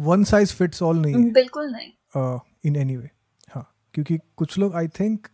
[0.00, 3.10] वन साइज़ फिट्स ऑल नहीं है। बिल्कुल नहीं। इन एनी वे
[3.54, 5.28] हाँ क्योंकि कुछ लोग आई थिंक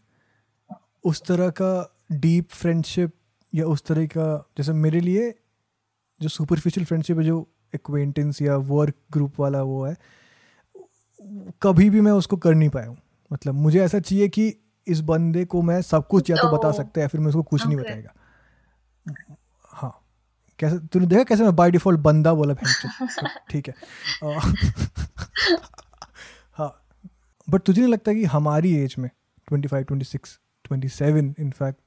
[1.04, 1.72] उस तरह का
[2.12, 3.12] डीप फ्रेंडशिप
[3.54, 4.26] या उस तरह का
[4.58, 5.34] जैसे मेरे लिए
[6.20, 9.96] जो सुपरफिशियल फ्रेंडशिप है जो एक्वेंटेंस या वर्क ग्रुप वाला वो है
[11.62, 12.96] कभी भी मैं उसको कर नहीं पाया हूँ।
[13.32, 14.54] मतलब मुझे ऐसा चाहिए कि
[14.86, 16.76] इस बंदे को मैं सब कुछ या तो बता Oh.
[16.76, 18.12] सकता है या फिर मैं उसको कुछ नहीं बताएगा।
[19.64, 20.00] हाँ।
[20.58, 23.74] कैसे तूने देखा कैसे मैं बाय डिफ़ॉल्ट बंदा बोला भैंस ठीक है।
[26.54, 26.70] हाँ
[27.48, 29.10] बट तुझे नहीं लगता कि हमारी एज में
[29.48, 31.80] 25 26 27 in fact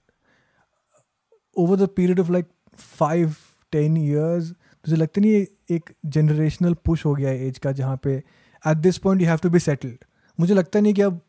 [1.57, 3.35] over the period of like five
[3.71, 4.51] ten years
[4.83, 8.23] तुझे लगता नहीं एक जनरेशनल पुश हो गया है एज का जहाँ पे
[8.67, 9.97] at this point you have to be settled
[10.39, 11.21] मुझे लगता नहीं कि अब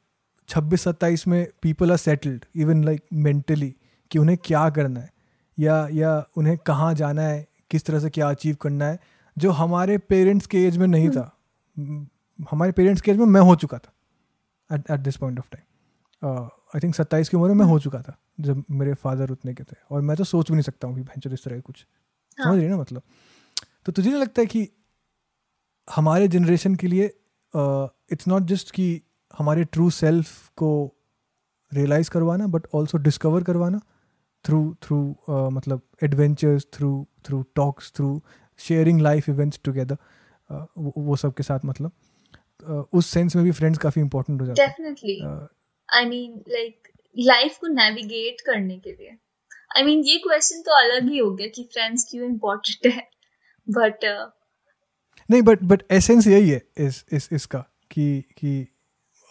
[0.48, 3.76] छब्बीस सत्ताईस में people are settled even like mentally
[4.10, 5.12] कि उन्हें क्या करना है
[5.58, 8.98] या या उन्हें कहाँ जाना है किस तरह से क्या अचीव करना है
[9.38, 11.38] जो हमारे पेरेंट्स के एज में नहीं था।
[12.50, 13.92] हमारे पेरेंट्स के एज में मैं हो चुका था
[14.76, 18.00] at at this point of time I think सत्ताईस की उम्र में मैं हो चुका
[18.02, 20.96] था जब मेरे फादर उतने के थे। और मैं तो सोच भी नहीं सकता हूँ
[20.96, 21.86] कि भैंचो इस तरह का कुछ।
[22.38, 23.02] हाँ। समझ रही ना मतलब?
[23.86, 24.68] तो तुझे नहीं लगता है कि
[25.88, 27.04] हमारे जनरेशन के लिए
[28.12, 29.02] इट्स नॉट जस्ट कि
[29.38, 30.70] हमारे ट्रू सेल्फ को
[31.72, 33.80] रियलाइज़ करवाना बट ऑल्सो डिस्कवर करवाना
[34.44, 34.98] थ्रू थ्रू
[35.30, 38.22] मतलब adventures through through talks through
[38.58, 39.96] sharing life events together
[40.78, 41.92] वो सब के साथ मतलब
[42.70, 45.48] uh, उस सेंस में भी फ्रेंड्स काफ़ी इंपॉर्टेंट हो जाते हैं।
[45.88, 49.16] आई मीन लाइक लाइफ को नेविगेट करने के लिए।
[49.76, 53.08] आई मीन ये क्वेश्चन तो अलग ही हो गया कि फ्रेंड्स क्यों इम्पोर्टेंट है।
[53.66, 54.04] बट
[55.28, 57.58] नहीं बट बट एसेंस यही है इस इस इसका
[57.90, 58.66] कि कि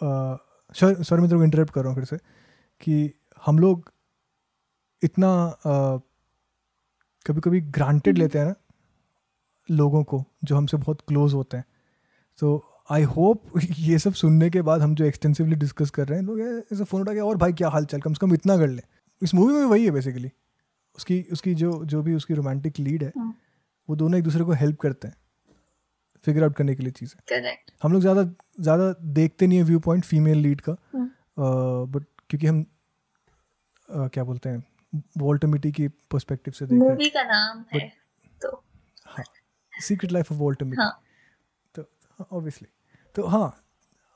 [0.00, 2.16] सॉरी मैं तेरे को इंटरप्ट कर रहा हूँ फिर से
[2.80, 3.90] कि हम लोग
[5.02, 5.30] इतना
[7.26, 8.54] कभी कभी ग्रांटेड लेते हैं ना
[9.68, 11.64] लोगों को जो हमसे बहुत क्लोज होते हैं।
[12.38, 16.26] तो आई होप ये सब सुनने के बाद हम जो एक्सटेंसिवली डिस्कस कर रहे हैं
[16.26, 16.40] लोग
[16.72, 18.82] ऐसा फ़ोन उठा के और भाई क्या हाल चाल कम से कम इतना कर लें।
[19.22, 20.30] इस मूवी में भी वही है बेसिकली
[20.98, 23.34] उसकी उसकी जो जो भी उसकी रोमांटिक लीड है हाँ।
[23.88, 25.14] वो दोनों एक दूसरे को हेल्प करते हैं
[26.24, 28.22] फिगर आउट करने के लिए चीज़ें। हम लोग ज़्यादा
[28.60, 31.06] ज़्यादा देखते नहीं है व्यू पॉइंट फीमेल लीड का हाँ।
[31.38, 32.64] बट क्योंकि हम
[33.88, 34.64] क्या बोलते हैं
[35.18, 37.88] वोल्टमिटी की पर्सपेक्टिव से देख रहे मूवी का नाम है
[38.42, 38.50] तो।
[39.18, 39.24] हैं
[39.72, 40.90] सीक्रेट लाइफ ऑफ़ वोल्टमिटी हाँ।
[41.74, 41.84] तो
[42.32, 42.68] ऑब्वियसली
[43.18, 43.64] तो हाँ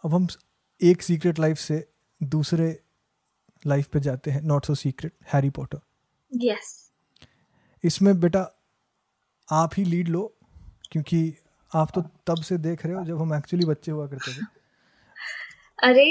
[0.05, 0.27] अब हम
[0.81, 1.89] एक सीक्रेट लाइफ से
[2.21, 2.67] दूसरे
[3.67, 5.81] लाइफ पे जाते हैं not so secret Harry Potter
[6.33, 6.91] yes
[7.85, 8.43] इसमें बेटा
[9.53, 10.37] आप ही लीड लो
[10.93, 11.35] क्योंकि
[11.75, 14.45] आप तो तब से देख रहे हो जब हम एक्चुअली बच्चे हुआ करते थे।
[15.79, 16.05] अरे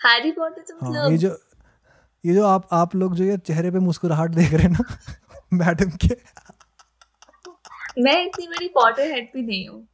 [0.00, 1.38] हैरी पॉटर तो हाँ ये मतलब जो
[2.24, 4.84] ये जो आप आप लोग जो ये चेहरे पे मुस्कुराहट देख रहे हैं ना
[5.52, 6.16] मैडम के।
[8.02, 9.86] मैं इतनी बड़ी पॉटर हेड भी नहीं हूँ।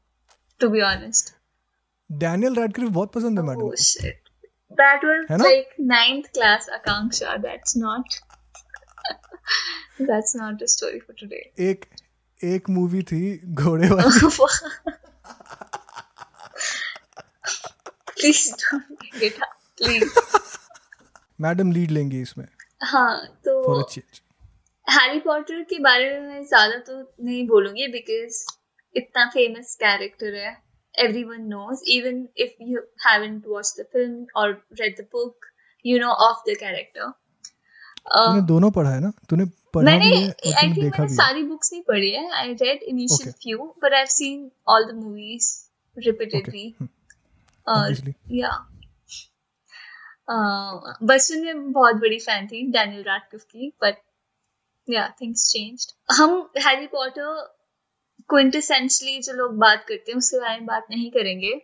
[0.62, 1.34] To be honest
[2.10, 4.30] Daniel Radcliffe बहुत पसंद है madam Oh shit.
[4.80, 5.44] That was है ना?
[5.44, 7.32] like ninth class Akanksha.
[7.42, 8.20] That's not.
[10.10, 11.42] that's not a story for today.
[11.70, 11.84] एक
[12.40, 13.22] एक मूवी थी
[13.54, 14.30] घोड़े वाली
[18.16, 19.54] Please don't bring it up.
[19.78, 20.18] Please.
[21.40, 22.46] Madam lead लेंगी इसमें
[22.84, 23.84] हाँ तो अ
[24.86, 28.44] हैरी पॉटर के बारे में मैं ज़्यादा तो नहीं बोलूँगी बिकॉज़
[28.96, 30.52] इतना फ़ेमस कैरेक्टर है.
[30.94, 34.48] Everyone knows even if you haven't watched the film or
[34.80, 35.46] read the book
[35.84, 37.06] you know of the character.
[38.08, 39.12] तूने uh, दोनों पढ़ा है ना?
[39.28, 42.30] तूने पढ़ा मैंने आई थिंक मैंने सारी बुक्स नहीं पढ़ी है.
[42.40, 45.48] I read initial few but I have seen all the movies
[45.96, 46.68] repeatedly
[47.68, 48.12] और.
[48.32, 48.50] या
[50.30, 53.96] बचपन में बहुत बड़ी फ़ैन थी डैनियल रैडक्लिफ की बट
[54.88, 56.30] या थिंग्स चेंज्ड हम
[56.66, 57.26] हैरी पॉटर
[58.28, 61.60] क्विंटेसेंशली जो लोग बात करते हैं, उसके बारे में बात नहीं करेंगे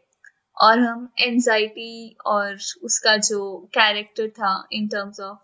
[0.61, 5.38] और हम एनजाइटी और उसका जो कैरेक्टर था इन टर्म्स ऑफ़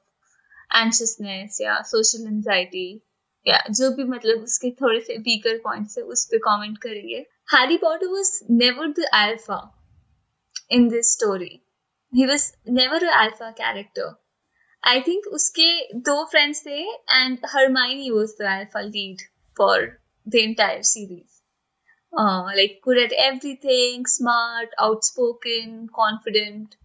[0.77, 3.03] एंशियसनेस या सोशल एंजाइटी
[3.46, 7.77] या जो भी मतलब उसके थोड़े से वीकर पॉइंट्स है, उस पर कॉमेंट करेंगे Harry
[7.77, 9.81] Potter was never the alpha
[10.72, 11.62] this story.
[12.12, 14.16] He was never an alpha character.
[14.83, 19.16] I think उसके दो फ्रेंड्स थे and Hermione was the alpha lead
[19.57, 21.40] for the entire series.
[22.12, 26.76] Uh, like good at everything, smart, outspoken, confident.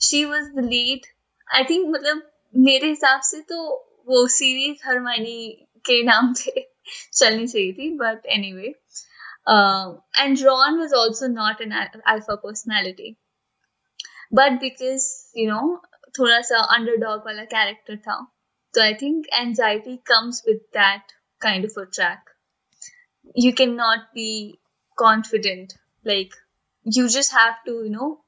[0.00, 1.06] She was the lead.
[1.48, 2.22] I think मतलब
[2.54, 3.58] मेरे हिसाब से तो
[4.08, 5.38] वो series Hermione
[5.84, 6.60] के नाम पे
[7.18, 8.68] चलनी चाहिए थी but anyway
[10.20, 13.16] and Ron was also not an alpha personality
[14.34, 15.76] but because you know
[16.18, 18.20] थोड़ा सा अंडरडॉग वाला कैरेक्टर था
[18.74, 22.30] तो I think anxiety comes with that kind of a track
[23.35, 24.59] you cannot be
[24.97, 26.31] confident like
[26.83, 28.23] you just have to you know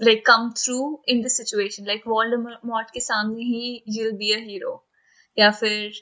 [0.00, 4.74] like come through in the situation like Voldemort के सामने ही you'll be a hero
[5.38, 5.92] या फिर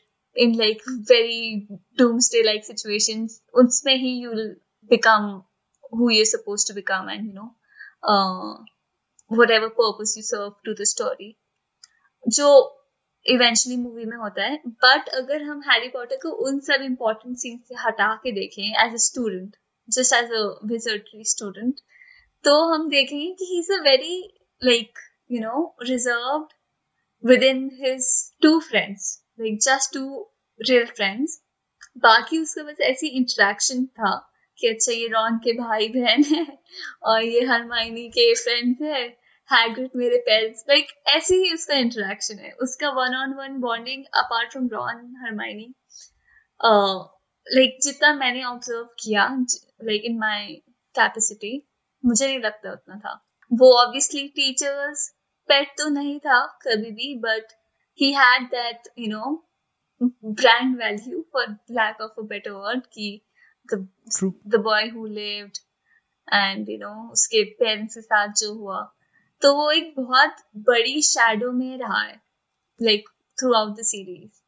[0.45, 1.67] in like very
[2.01, 4.55] doomsday like situations उसमें ही you'll
[4.91, 5.45] become
[5.91, 7.51] who you're supposed to become and you know
[8.03, 8.55] uh,
[9.29, 11.31] whatever purpose you serve to the story
[12.29, 12.49] जो
[13.26, 17.58] eventually movie में होता है but अगर हम Harry Potter को उन सब इम्पोर्टेंट सीन
[17.68, 19.56] से हटा के देखें as a student
[19.90, 20.32] just as
[20.88, 21.80] a student
[22.46, 24.18] तो हम देखेंगे कि he is a very
[24.62, 25.00] like
[25.32, 26.48] you know reserved
[27.44, 28.10] within his
[28.42, 30.28] two friends like just two
[30.60, 31.42] real friends
[31.98, 34.16] बाकी उसके बस ऐसी इंटरेक्शन था
[34.60, 36.46] कि अच्छा ये रॉन के भाई बहन है
[37.04, 39.21] और ये हरमाइनी के फ्रेंड्स है।
[39.52, 44.52] हैग्रिड मेरे पेरेंट्स लाइक ऐसे ही उसका इंटरेक्शन है। उसका one on one bonding apart
[44.52, 45.74] from Ron Hermione
[47.48, 49.28] like जितना मैंने ऑब्ज़र्व किया
[49.84, 50.48] लाइक इन माय
[50.96, 51.54] कैपेसिटी
[52.04, 53.14] मुझे नहीं लगता उतना था।
[53.52, 55.08] वो ऑब्वियसली टीचर्स
[55.50, 57.52] पेट तो नहीं था कभी भी but
[58.00, 59.34] he had that you know
[60.02, 63.10] brand value for lack of a better word की
[63.70, 65.58] the boy who lived
[66.28, 68.80] and you know उसके पेरेंट्स के साथ जो हुआ।
[69.42, 72.22] तो वो एक बहुत बड़ी शैडो में रहा है
[72.82, 73.10] like
[73.54, 74.42] throughout the series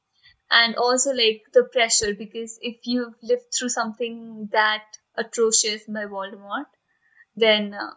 [0.51, 6.65] and also like the pressure because if you've lived through something that atrocious by Voldemort,
[7.35, 7.93] then uh,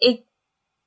[0.00, 0.24] it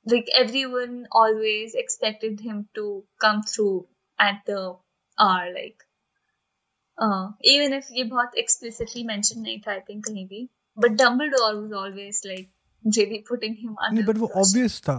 [0.06, 3.86] like everyone always expected him to come through
[4.18, 4.76] at the
[5.18, 5.84] hour like
[6.98, 11.52] uh, even if ये बहुत explicitly mentioned नहीं था I think कहीं भी but Dumbledore
[11.60, 12.48] was always like
[12.96, 14.80] really putting him under नहीं but वो pressure.
[14.88, 14.98] था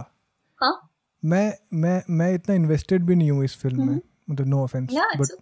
[0.60, 0.90] हाँ।
[1.22, 4.88] मैं मैं मैं इतना इन्वेस्टेड भी नहीं हूँ इस फ़िल्म में। हम्म। मतलब नो ऑफेंस
[4.92, 5.36] बट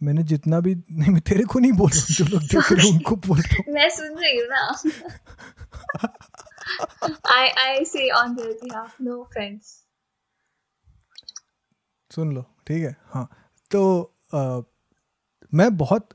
[0.00, 2.92] मैंने जितना भी नहीं मैं तेरे को नहीं बोल रहा जो लोग देख रहे हैं
[2.94, 4.72] उनको बोल रहा हूँ। मैं सुन रही हूँ ना।
[7.34, 9.70] I I say on their behalf no offense.
[12.10, 12.96] सुन लो ठीक है?
[13.06, 13.28] हाँ
[13.70, 13.80] तो
[14.34, 14.60] आ,
[15.54, 16.08] मैं बहुत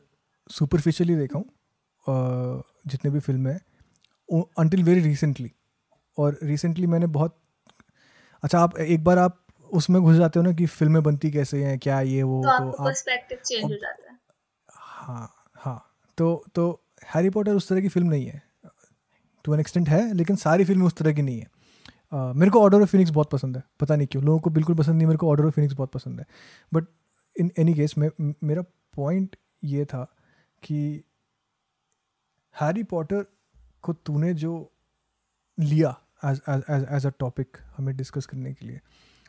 [0.49, 3.60] सुपरफिशियली देखा हूँ जितने भी फ़िल्म है
[4.60, 5.51] अनटिल वेरी रिसेंटली
[6.17, 7.39] और रिसेंटली मैंने बहुत
[8.43, 9.39] अच्छा आप एक बार आप
[9.71, 12.54] उसमें घुस जाते हो ना कि फ़िल्में बनती कैसे हैं क्या ये वो तो तो
[12.54, 14.19] आपका आप पर्सपेक्टिव चेंज हो जाता है।
[14.69, 16.82] हाँ हाँ। तो तो
[17.15, 18.43] हैरी पॉटर उस तरह की फ़िल्म नहीं है।
[19.45, 21.47] टू एन एक्सटेंट है लेकिन सारी फ़िल्में उस तरह की नहीं है।
[22.13, 24.76] uh, मेरे को ऑर्डर ऑफ़ फिनिक्स बहुत पसंद है। पता नहीं क्यों लोगों को बिल्कुल
[24.76, 26.26] पसंद नहीं मेरे को ऑर्डर ऑफ़ फिनिक्स बहुत पसंद है।
[26.73, 26.86] बट
[27.39, 28.62] इन एनी केस मैं मेरा
[28.95, 30.15] पॉइंट ये था
[30.63, 31.04] कि
[32.62, 33.26] हैरी पॉटर
[33.82, 34.71] को तूने जो
[35.60, 38.79] लिया एज अ टॉपिक हमें डिस्कस करने के लिए।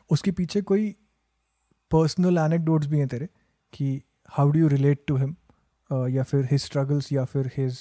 [0.09, 0.95] उसके पीछे कोई
[1.91, 3.29] पर्सनल एनेक्डोट्स भी हैं तेरे
[3.73, 5.35] कि how do you relate to him
[6.07, 7.79] या फिर हिज स्ट्रगल्स या फिर हिज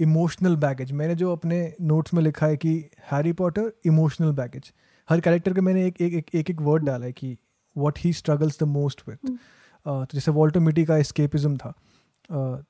[0.00, 4.72] इमोशनल बैगेज मैंने जो अपने नोट्स में लिखा है कि हैरी पॉटर इमोशनल बैगेज
[5.10, 7.38] हर कैरेक्टर के मैंने एक एक एक एक, एक वर्ड डाला है कि
[7.76, 9.16] what he struggles the most with
[9.88, 11.72] तो जैसे वॉल्टर मिटी का escapism था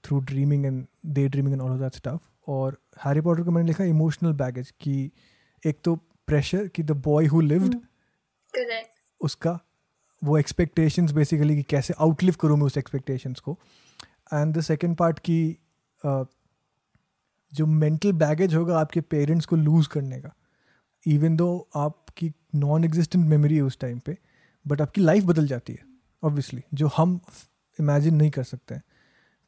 [0.04, 3.66] through dreaming and day dreaming and all of that stuff और हैरी पॉटर को मैंने
[3.66, 5.10] लिखा इमोशनल बैगेज कि
[5.66, 5.94] एक तो
[6.26, 7.74] प्रेशर कि द बॉय हु लिव्ड
[9.20, 9.58] उसका
[10.24, 13.58] वो एक्सपेक्टेशंस बेसिकली कि कैसे आउटलिव करूँ मैं उस एक्सपेक्टेशंस को।
[14.34, 15.56] एंड द सेकेंड पार्ट की
[16.06, 16.24] uh,
[17.52, 20.34] जो मेंटल बैगेज होगा आपके पेरेंट्स को लूज़ करने का।
[21.06, 24.16] इवन दो आपकी नॉन एग्जिस्टेंट मेमोरी है उस टाइम पे
[24.66, 25.84] बट आपकी लाइफ बदल जाती है
[26.22, 27.20] ऑब्वियसली जो हम
[27.80, 28.82] इमेजिन नहीं कर सकते हैं।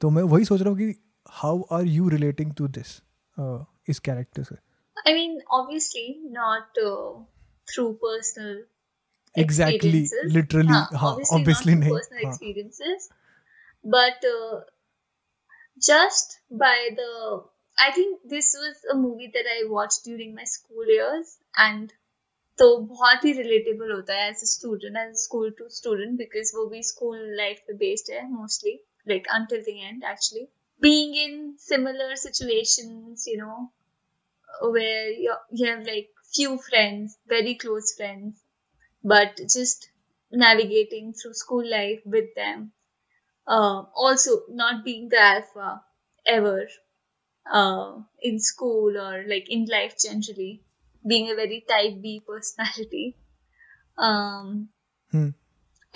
[0.01, 0.95] तो मैं वही सोच रहा हूँ कि
[1.30, 3.00] How are you relating to this
[3.90, 4.56] इस कैरेक्टर से
[4.98, 6.02] I mean, obviously
[6.34, 7.14] not uh,
[7.68, 8.58] through personal
[9.36, 10.34] exactly experiences.
[10.36, 13.08] Literally हाँ, हाँ obviously ऑब्वियसली not through नहीं personal हाँ experiences,
[13.86, 14.60] but uh,
[15.82, 17.10] just by the,
[17.78, 21.34] I think this was a movie that I watched during my school years,
[21.68, 21.98] and
[22.60, 26.66] तो बहुत ही relatable होता है as a student as school to student because वो
[26.70, 28.74] भी school life पे based है mostly
[29.08, 30.46] like until the end actually
[30.81, 33.73] being in similar situations, you know,
[34.63, 35.35] where you
[35.67, 38.43] have like few friends, very close friends,
[39.05, 39.89] but just
[40.33, 42.73] navigating through school life with them.
[43.47, 45.83] Uh, also, not being the alpha
[46.27, 46.69] ever
[47.51, 50.63] uh, in school or like in life generally,
[51.07, 53.17] being a very type B personality.
[53.99, 54.71] Um,
[55.11, 55.31] hmm.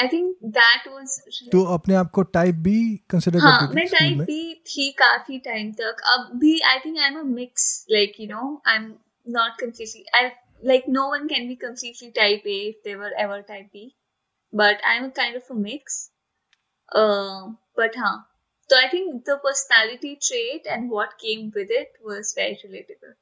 [0.01, 1.15] I think that was
[1.53, 2.77] तो अपने आप को type be
[3.11, 6.59] consider हाँ करती मैं थी school type में B थी काफ़ी टाइम तक अब भी
[6.71, 8.95] I think I am a mix like you know I am
[9.27, 10.31] not completely I
[10.63, 13.85] like no one can be completely type A if they were ever type B
[14.53, 15.95] but I'm a kind of a mix
[16.93, 18.17] uh, but हाँ
[18.71, 23.15] so I think the personality trait and what came with it was very relatable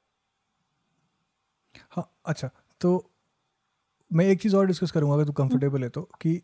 [1.96, 2.90] हाँ अच्छा तो
[4.10, 6.40] मैं एक चीज़ और discuss करूँगा अगर तू कंफर्टेबल है तो कि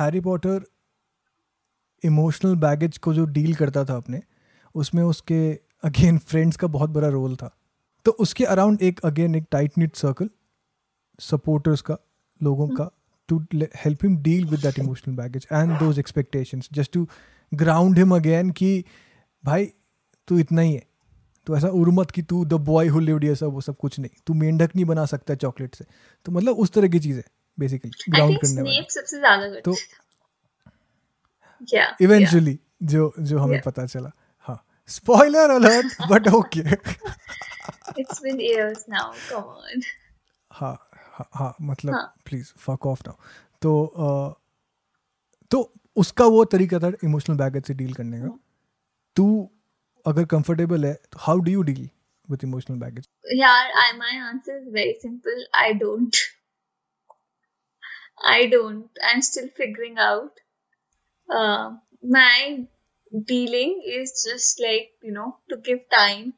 [0.00, 0.62] हैरी पॉटर
[2.04, 4.22] इमोशनल बैगेज को जो डील करता था अपने,
[4.74, 7.56] उसमें उसके अगेन फ्रेंड्स का बहुत बड़ा रोल था।
[8.04, 10.30] तो उसके अराउंड एक अगेन एक टाइट निट सर्कल
[11.20, 11.96] सपोर्टर्स का,
[12.42, 12.90] लोगों का
[13.28, 17.08] to help him deal with that emotional baggage and those expectations just to
[17.54, 18.84] ground him again कि,
[19.44, 19.72] भाई,
[20.28, 20.86] तू इतना ही है।
[21.46, 24.10] तो ऐसा उर्मत कि तू द बॉय हु लिव्ड ये सब, वो सब कुछ नहीं।
[24.26, 25.84] तू मेंढक नहीं बना सकता चॉकलेट से।
[26.24, 27.24] तो मतलब उस तरह की चीज़। है
[27.58, 29.78] बेसिकली ग्राउंड करने वाली। सबसे ज़्यादा तो yeah
[31.74, 31.90] yeah.
[32.02, 33.64] इवेंचुअली जो जो हमें Yeah.
[33.66, 34.10] पता चला
[34.48, 36.60] हाँ spoiler alert but okay
[38.00, 39.82] it's been years now come on
[40.50, 40.76] हाँ
[41.34, 41.94] हाँ मतलब.
[42.26, 43.14] प्लीज़ फक ऑफ़ नाउ
[43.62, 44.38] तो
[45.50, 48.28] तो उसका वो तरीका था इमोशनल बैगेज से डील करने का।
[49.16, 49.26] तू
[50.06, 51.88] अगर कंफर्टेबल है तो how do you deal
[52.28, 53.04] with emotional baggage
[53.38, 55.38] Yeah, I, my answer is very simple.
[55.62, 56.18] I don't.
[58.23, 58.89] I don't.
[59.03, 60.31] I'm still figuring out.
[61.29, 62.65] Uh, my
[63.25, 66.33] dealing is just like, you know, to give time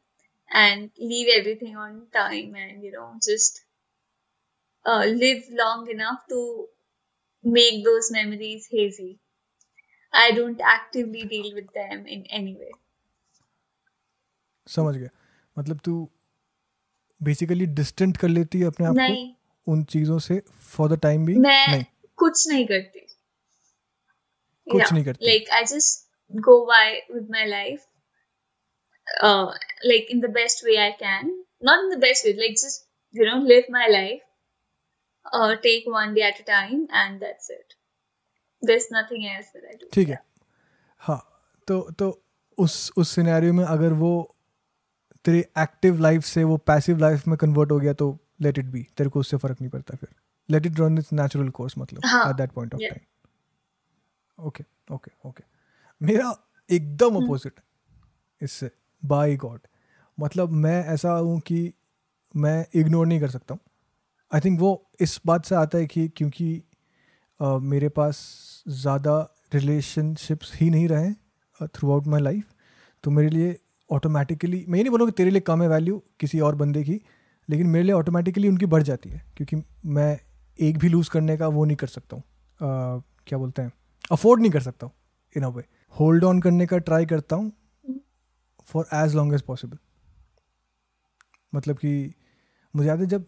[0.51, 3.61] and leave everything on time and, you know, just
[4.85, 6.67] uh, live long enough to
[7.43, 9.19] make those memories hazy.
[10.13, 12.71] I don't actively deal with them in any way.
[14.67, 15.09] समझ गया
[15.57, 15.93] मतलब तू
[17.23, 19.36] basically distant कर लेती है अपने आप नहीं को
[19.68, 20.40] उन चीज़ों से
[20.72, 21.84] फॉर द टाइम भी मैं नहीं।
[22.18, 23.00] कुछ नहीं करती।
[24.66, 27.86] कुछ नहीं करती। Like I just go by with my life
[29.86, 33.26] like in the best way I can not in the best way like just you
[33.26, 34.20] know live my life
[35.34, 37.74] और take one day at a time and that's it
[38.62, 40.22] there is nothing else that I do ठीक है।
[41.00, 41.20] हाँ
[41.68, 42.10] तो तो
[42.58, 44.12] उस उस scenario में अगर वो
[45.24, 48.06] तेरे एक्टिव लाइफ से वो पैसिव लाइफ में कन्वर्ट हो गया तो
[48.40, 50.08] लेट इट बी तेरे को उससे फ़र्क नहीं पड़ता फिर।
[50.48, 55.44] Let it run its natural course मतलब at that point of time okay okay okay
[56.00, 56.34] मेरा
[56.70, 57.64] एकदम हम्म। अपोजिट है
[58.42, 58.70] इससे
[59.02, 59.60] बाय गॉड
[60.18, 61.72] मतलब मैं ऐसा हूँ कि
[62.34, 63.60] मैं इग्नोर नहीं कर सकता हूँ।
[64.32, 64.70] आई थिंक वो
[65.00, 66.62] इस बात से आता है कि क्योंकि
[67.40, 68.18] अ, मेरे पास
[68.68, 69.18] ज़्यादा
[69.54, 72.44] रिलेशनशिप्स ही नहीं रहे थ्रू आउट माई लाइफ
[73.04, 73.58] तो मेरे लिए
[73.90, 77.00] ऑटोमेटिकली मैं ये नहीं बोलूँगा कि तेरे लिए कम है वैल्यू किसी और बंदे की
[77.48, 79.56] लेकिन मेरे लिए ऑटोमेटिकली उनकी बढ़ जाती है, क्योंकि
[79.86, 80.18] मैं
[80.58, 83.72] एक भी लूज़ करने का वो नहीं कर सकता हूँ। क्या बोलते हैं?
[84.12, 84.94] अफोर्ड नहीं कर सकता हूँ
[85.34, 87.52] in a way hold on करने का ट्राई करता हूँ
[88.66, 89.78] for as long as possible
[91.52, 92.14] मतलब कि
[92.74, 93.26] मुझे याद है जब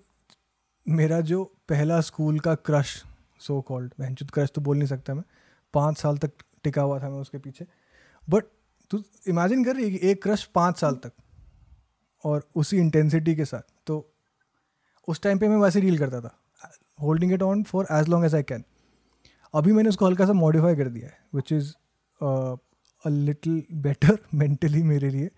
[0.86, 3.02] मेरा जो पहला स्कूल का क्रश
[3.40, 5.22] सो कॉल्ड वहनचुत क्रश तो बोल नहीं सकता मैं,
[5.74, 6.32] पाँच साल तक
[6.64, 7.66] टिका हुआ था मैं उसके पीछे।
[8.28, 8.44] बट
[8.90, 11.12] तू इमेजिन कर रही है कि एक क्रश पाँच साल तक
[12.24, 14.09] और उसी इंटेंसिटी के साथ तो
[15.10, 16.38] उस टाइम पे मैं वैसे डील करता था
[17.02, 18.64] holding it on for as long as I can
[19.54, 21.74] अभी मैंने उसको हल्का सा मॉडिफाई कर दिया है which is
[22.24, 22.56] a
[23.06, 25.30] little better mentally मेरे लिए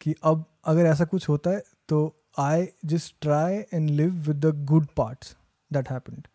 [0.00, 4.64] कि अब अगर ऐसा कुछ होता है तो I just try and live with the
[4.64, 5.36] good parts
[5.72, 6.26] that happened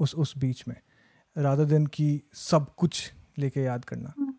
[0.00, 0.76] उस उस बीच में
[1.38, 4.32] राधा देन की सब कुछ लेके याद करना।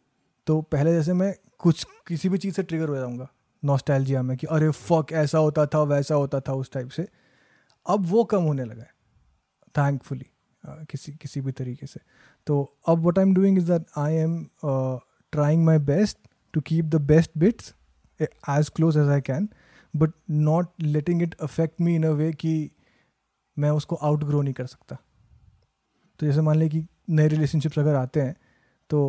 [0.46, 3.28] तो पहले जैसे मैं कुछ किसी भी चीज़ से ट्रिगर हो जाऊँगा
[3.66, 7.08] नॉस्टैल्जिया में कि अरे फक ऐसा होता था वैसा होता था उस टाइप से
[7.86, 8.92] अब वो कम होने लगा है
[9.76, 10.26] थैंकफुली
[10.64, 12.00] किसी किसी भी तरीके से।
[12.48, 16.18] तो अब what I am doing is that I am trying my best
[16.54, 17.74] to keep the best bits
[18.20, 19.50] as close as I can
[19.94, 22.54] but not letting it affect me in a way कि
[23.58, 24.98] मैं उसको आउट ग्रो नहीं कर सकता।
[26.20, 28.36] तो जैसे मान लें कि नए रिलेशनशिप्स अगर आते हैं
[28.90, 29.00] तो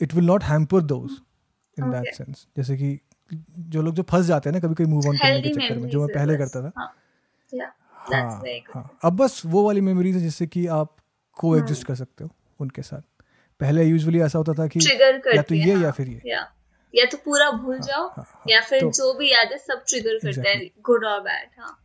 [0.00, 1.10] it will not hamper those
[1.76, 2.98] in that sense जैसे कि
[3.30, 5.88] जो लोग जो फंस जाते हैं ना कभी कभी मूव ऑन करने के चक्कर में
[5.88, 7.72] जो मैं पहले करता था। बस।
[8.12, 8.42] हाँ, हाँ.
[8.74, 10.96] हाँ। अब बस वो वाली मेमोरीज है जिससे कि आप
[11.32, 13.00] को एग्जिस्ट कर सकते हो उनके साथ।
[13.60, 16.52] पहले यूजुअली ऐसा होता था कि या तो है ये या हाँ, फिर ये। या
[16.94, 19.84] या तो पूरा भूल जाओ हाँ, हाँ, या फिर तो- जो भी याद है सब
[19.88, 21.78] ट्रिगर करता है गुड और बैड हाँ।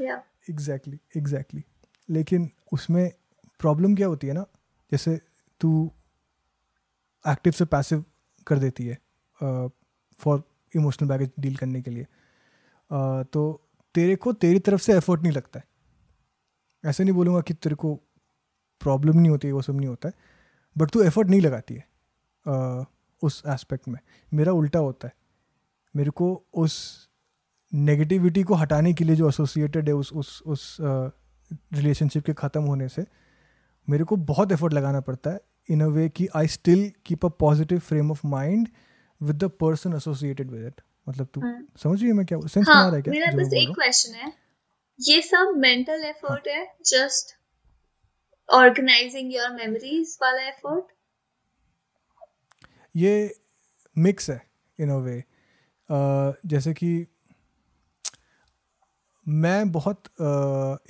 [0.00, 1.64] या। एग्जैक्टली एग्जैक्टली
[2.10, 3.12] लेकिन उसमें
[3.58, 4.46] प्रॉब्लम क्या होती है ना?
[4.92, 5.20] जैसे
[5.60, 5.90] तू
[7.28, 8.04] एक्टिव से पैसिव
[8.46, 8.98] कर देती है
[10.18, 10.42] फॉर
[10.76, 15.32] इमोशनल बैगेज डील करने के लिए। uh, तो तेरे को तेरी तरफ़ से एफर्ट नहीं
[15.32, 15.64] लगता है।
[16.84, 17.94] ऐसे नहीं बोलूँगा कि तेरे को
[18.80, 20.14] प्रॉब्लम नहीं होती वो सब नहीं होता है
[20.76, 21.84] बट तू एफर्ट नहीं लगाती है
[22.46, 22.84] uh,
[23.22, 23.98] उस एस्पेक्ट में।
[24.34, 25.14] मेरा उल्टा होता है।
[25.96, 27.08] मेरे को उस
[27.72, 30.76] नेगेटिविटी को हटाने के लिए जो एसोसिएटेड है उस उस उस
[31.72, 33.04] रिलेशनशिप के ख़त्म होने से
[33.88, 37.28] मेरे को बहुत एफर्ट लगाना पड़ता है इन अ वे कि I still keep a
[37.28, 38.68] positive frame of mind
[39.22, 42.68] with the person associated with it मतलब तू हम्म। समझ रही है मैं क्या सेंस
[42.68, 43.12] हाँ रहा है क्या?
[43.12, 44.32] मेरा बस एक क्वेश्चन है।
[45.00, 47.36] ये सब मेंटल एफर्ट है जस्ट
[48.48, 50.92] ऑर्गेनाइजिंग योर मेमोरीज वाला एफर्ट
[52.96, 53.34] ये
[53.96, 54.40] मिक्स है
[54.78, 55.22] इन अ वे
[56.46, 57.06] जैसे कि
[59.26, 60.02] मैं बहुत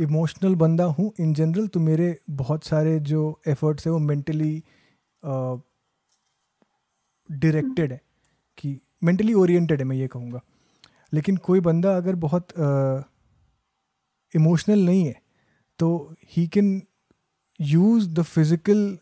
[0.01, 4.53] इमोशनल uh, बंदा हूँ इन जनरल तो मेरे बहुत सारे जो एफर्ट्स है वो मेंटली
[7.31, 8.01] डायरेक्टेड uh, है
[8.59, 10.41] कि मेंटली ओरिएंटेड है मैं ये कहूँगा।
[11.13, 12.49] लेकिन कोई बंदा अगर बहुत
[14.35, 15.15] इमोशनल नहीं है
[15.79, 16.81] तो he can
[17.61, 18.99] use the physical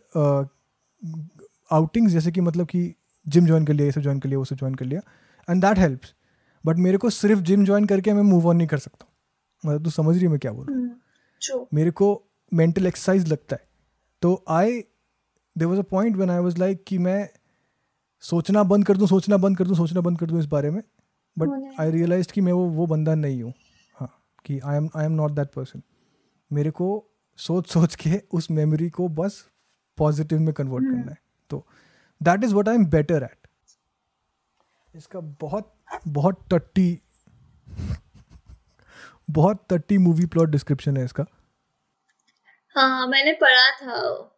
[1.71, 2.93] outings जैसे कि मतलब कि
[3.27, 5.01] जिम ज्वाइन कर लिया ये सब ज्वाइन कर लिया वो सब ज्वाइन कर लिया
[5.49, 6.15] एंड दैट हेल्प्स
[6.65, 9.07] बट मेरे को सिर्फ़ जिम ज्वाइन करके मैं मूव ऑन नहीं कर सकता
[9.65, 10.89] मतलब तू समझ रही है मैं क्या बोल रहा हूँ?
[11.75, 12.09] मेरे को
[12.53, 13.69] मेंटल एक्सरसाइज लगता है।
[14.23, 14.81] तो I
[15.57, 17.29] there was a point when I was like कि मैं
[18.29, 20.83] सोचना बंद कर दूँ सोचना बंद कर दूँ सोचना बंद कर दूँ इस बारे में।
[21.37, 23.53] बट आई रियलाइज़ कि मैं वो वो बंदा नहीं हूँ।
[23.97, 24.09] हाँ
[24.47, 25.83] कि I am I am not that person
[26.51, 26.89] मेरे को
[27.39, 29.45] सोच सोच के उस मेमोरी को बस
[29.99, 31.19] पॉजिटिव में कन्वर्ट करना है।
[31.51, 31.65] तो
[32.21, 33.49] that is what I am better at
[34.95, 35.73] इसका बहुत
[36.09, 36.89] बहुत टट्टी
[39.31, 41.25] बहुत टट्टी मूवी प्लॉट डिस्क्रिप्शन है इसका।
[42.77, 44.33] हाँ मैंने पढ़ा था।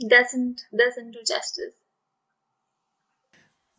[0.00, 1.74] Doesn't doesn't do justice.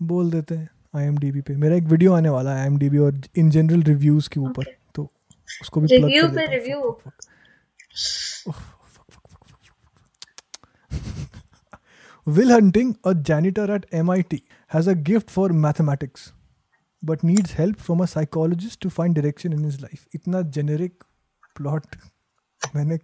[0.07, 3.83] बोल देते हैं आईएमडीबी पे मेरा एक वीडियो आने वाला है आईएमडीबी और इन जनरल
[3.83, 4.73] रिव्यूज़ के ऊपर Okay.
[4.95, 5.03] तो
[5.61, 7.27] उसको भी plug पे हूँ। fuck.
[12.27, 16.31] Will Hunting, a janitor at MIT, has a gift for mathematics,
[17.03, 20.05] but needs help from a psychologist to find direction in his life.
[20.15, 21.03] इतना जेनेरिक
[21.57, 21.95] प्लॉट
[22.75, 22.97] मैंने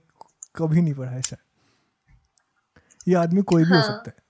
[0.55, 4.23] कभी नहीं पढ़ा है शायद ये आदमी कोई भी हो हाँ। सकता है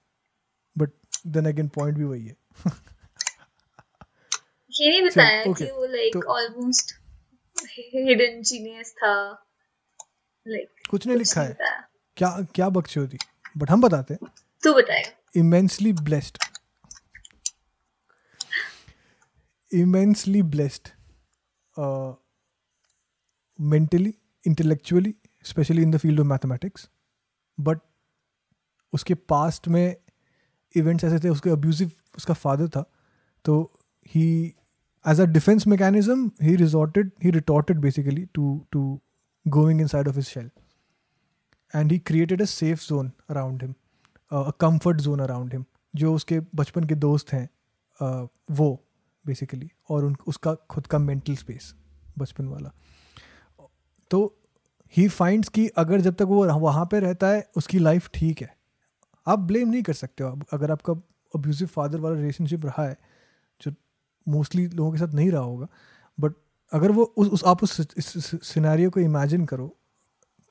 [0.76, 0.92] बट
[1.28, 2.36] देन अगेन पॉइंट भी वही है
[10.90, 11.58] कुछ नहीं लिखा है।
[12.18, 13.18] क्या क्या बख्शी होती?
[13.58, 14.28] बट हम बताते हैं।
[14.64, 16.38] तू बताएगा immensely blessed
[19.74, 20.88] immensely blessed
[23.60, 24.14] mentally
[24.48, 26.90] intellectually specially in the field of mathematics
[27.60, 27.80] but
[28.94, 29.96] उसके पास्ट में
[30.76, 32.92] इवेंट्स ऐसे थे उसके अब्यूजिव उसका फादर था
[33.46, 33.72] तो
[34.08, 34.54] he
[35.08, 39.02] as a defence mechanism he resorted he retorted basically to to
[39.48, 40.50] going inside of his shell
[41.76, 43.74] and he created a safe zone around him
[44.32, 47.50] a comfort zone around him जो उसके बचपन के दोस्त हैं
[48.02, 48.86] uh, वो
[49.26, 51.74] basically और उन उसका खुद का मेंटल स्पेस
[52.18, 52.72] बचपन वाला।
[54.12, 54.40] तो
[54.94, 58.58] ही फाइंड्स कि अगर जब तक वो वहाँ पे रहता है उसकी लाइफ ठीक है।
[59.28, 60.94] आप ब्लेम नहीं कर सकते हो अगर आपका
[61.36, 62.98] अब्यूजिव फादर वाला रिलेशनशिप रहा है
[63.62, 63.74] जो
[64.28, 65.68] मोस्टली लोगों के साथ नहीं रहा होगा
[66.20, 66.34] बट
[66.72, 67.96] अगर वो उस, उस आप उस
[68.48, 69.76] सिनेरियो को इमेजिन करो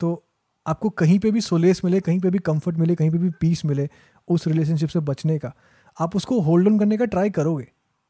[0.00, 0.24] तो
[0.66, 3.64] आपको कहीं पे भी सोलेस मिले कहीं पे भी कंफर्ट मिले कहीं पे भी पीस
[3.64, 3.88] मिले
[4.28, 5.52] उस रिलेशनशिप से बचने का।
[6.00, 7.64] आप उसको होल्ड ऑन करने का ट्राई करोगे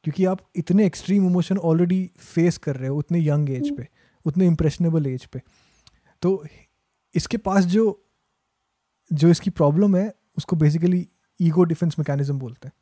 [0.04, 3.88] क्योंकि आप इतने एक्सट्रीम इमोशन ऑलरेडी फेस कर रहे हो उतने यंग एज पे
[4.26, 5.42] उतने इम्प्रेशनेबल एज पे।
[6.22, 6.44] तो
[7.14, 7.84] इसके पास जो
[9.12, 11.08] जो इसकी प्रॉब्लम है उसको बेसिकली
[11.40, 12.74] ईगो डिफेंस मैकेनिज्म बोलते हैं।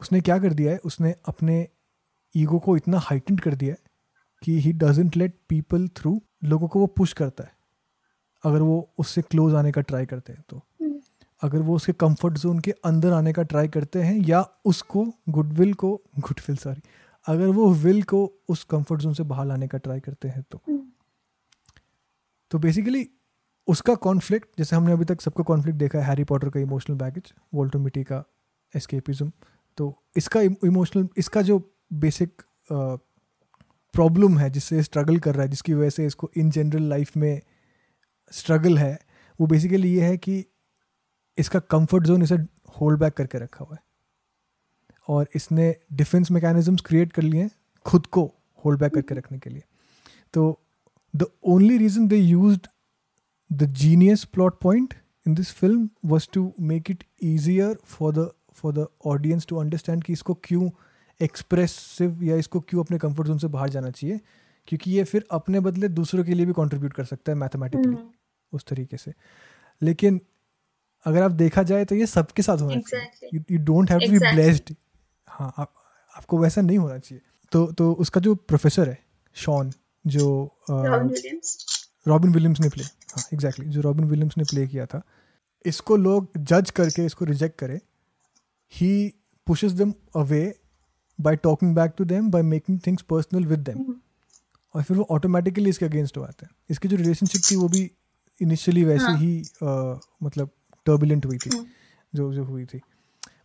[0.00, 0.78] उसने क्या कर दिया है?
[0.78, 1.68] उसने अपने
[2.36, 3.78] ईगो को इतना हाइटेंड कर दिया है
[4.42, 7.52] कि he doesn't let people through लोगों को वो पुश करता है।
[8.44, 10.62] अगर वो उससे क्लोज आने का ट्राई करते हैं तो।
[11.42, 15.74] अगर वो उसके कंफर्ट जोन के अंदर आने का ट्राई करते हैं या उसको गुडविल
[15.74, 16.82] को गुडविल सॉरी
[17.26, 20.62] अगर वो विल को उस कंफर्ट जोन से बाहर लाने का ट्राई करते हैं तो।
[22.50, 23.10] तो बेसिकली
[23.68, 27.32] उसका कॉन्फ्लिक्ट जैसे हमने अभी तक सबका कॉन्फ्लिक्ट देखा है हैरी पॉटर का इमोशनल बैगेज
[27.54, 28.24] वोल्टर मिटी का
[28.72, 29.30] एस्केपिज्म
[29.78, 31.58] तो इसका इमोशनल इसका जो
[31.94, 32.42] बेसिक
[33.94, 37.40] प्रॉब्लम है, जिससे स्ट्रगल कर रहा है, जिसकी वजह से इसको इन जनरल लाइफ में
[38.32, 38.98] स्ट्रगल है,
[39.40, 40.44] वो बेसिकली ये है कि
[41.38, 42.34] इसका कंफर्ट जोन इसे
[42.80, 43.82] होल्ड बैक करके रखा हुआ है।
[45.08, 47.48] और इसने डिफेंस मैकेनिज्म्स क्रिएट कर लिए
[47.86, 48.24] खुद को
[48.64, 49.62] होल्ड बैक करके रखने के लिए।
[50.34, 50.60] तो
[51.14, 52.68] the only reason they used
[53.58, 54.94] the genius plot point
[55.26, 58.30] in this film was to make it easier for the
[58.60, 60.70] for the audience to understand कि इसको क्यों
[61.20, 64.20] एक्सप्रेसिव या इसको क्यों अपने कंफर्ट जोन से बाहर जाना चाहिए
[64.68, 67.96] क्योंकि ये फिर अपने बदले दूसरों के लिए भी कंट्रीब्यूट कर सकता है मैथमेटिकली
[68.52, 69.12] उस तरीके से।
[69.82, 70.20] लेकिन
[71.06, 73.20] अगर आप देखा जाए तो ये सबके साथ होना Exactly.
[73.20, 74.18] चाहिए you don't have to be.
[74.18, 74.74] Blessed
[75.28, 75.74] हाँ आप,
[76.16, 77.22] आपको वैसा नहीं होना चाहिए।
[77.52, 78.98] तो तो उसका जो प्रोफेसर है
[79.34, 79.72] शॉन
[80.06, 80.56] जो
[82.06, 85.02] रॉबिन विलियम्स ने प्ले हाँ एग्जैक्टली जो रॉबिन विलियम्स ने प्ले किया था
[85.64, 87.80] इसको लोग जज करके इसको रिजेक्ट करे।
[88.72, 89.12] He
[89.46, 90.42] pushes them away
[91.18, 93.94] by talking back to them by making things personal with them
[94.74, 97.90] और फिर वो ऑटोमेटिकली इसके अगेंस्ट हो आते हैं। इसकी जो रिलेशनशिप थी वो भी
[98.40, 100.50] इनिशियली वैसे हाँ। ही अ, मतलब
[100.86, 101.66] टर्बुलेंट हुई थी हम्म।
[102.14, 102.80] जो जो हुई थी।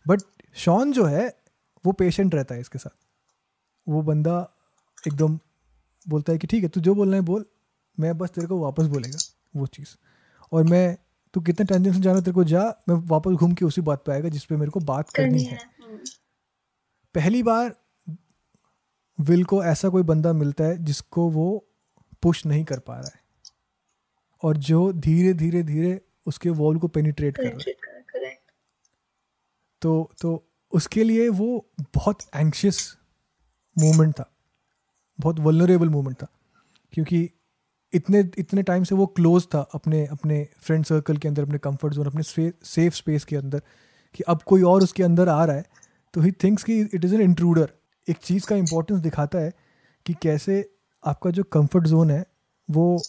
[0.08, 0.20] बट
[0.54, 1.26] शॉन जो है
[1.84, 2.96] वो पेशेंट रहता है इसके साथ।
[3.86, 4.38] वो बंदा
[5.06, 5.38] एकदम
[6.08, 7.44] बोलता है कि ठीक है तू जो बोलना है बोल।
[8.00, 9.18] मैं बस तेरे को वापस बोलेगा
[9.56, 9.88] वो चीज़।
[10.52, 10.98] और मैं
[11.34, 14.12] तू कितने टेंशन से जाना तेरे को जा मैं वापस घूम के उसी बात पे
[14.12, 15.58] आएगा जिस पे मेरे को बात करनी है।
[17.14, 17.76] पहली बार
[19.20, 21.68] विल को ऐसा कोई बंदा मिलता है जिसको वो
[22.22, 23.20] पुश नहीं कर पा रहा है।
[24.42, 27.72] और जो धीरे धीरे धीरे उसके वॉल को पेनिट्रेट कर रहा है.
[29.82, 32.96] तो तो उसके लिए वो बहुत एंक्शियस
[33.78, 34.30] मोमेंट था।
[35.20, 36.26] बहुत वल्नरेबल मोमेंट था।
[36.92, 37.30] क्योंकि
[37.92, 41.94] इतने इतने टाइम से वो क्लोज था अपने अपने फ्रेंड सर्कल के अंदर, अपने कंफर्ट
[41.94, 43.62] जोन अपने सेफ़ स्पेस के अंदर,
[44.14, 45.64] कि अब कोई और उसके अंदर आ रहा है
[46.14, 47.72] तो ही थिंक्स कि इट इज़ एन इंट्रूडर
[48.06, 49.52] एक चीज़ का इंपॉर्टेंस दिखाता है
[50.06, 50.64] कि कैसे
[51.04, 52.24] आपका जो कंफर्ट जोन है,
[52.68, 53.02] वो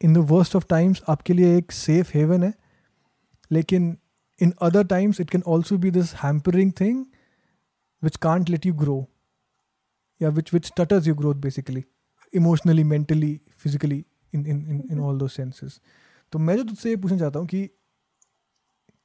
[0.00, 2.52] in the worst of times आपके लिए एक सेफ़ हेवन है,
[3.50, 3.96] लेकिन
[4.38, 7.04] in other times it can also be this hampering thing
[8.02, 9.04] which can't let you grow
[10.20, 11.82] या which which stutters you growth basically.
[12.34, 14.04] Emotionally mentally physically
[14.34, 15.80] in in in, in all those senses.
[16.32, 17.70] तो मैं जो तुझसे ये पूछना चाहता हूँ कि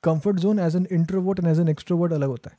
[0.03, 2.57] comfort zone as an introvert and as an extrovert अलग होता है।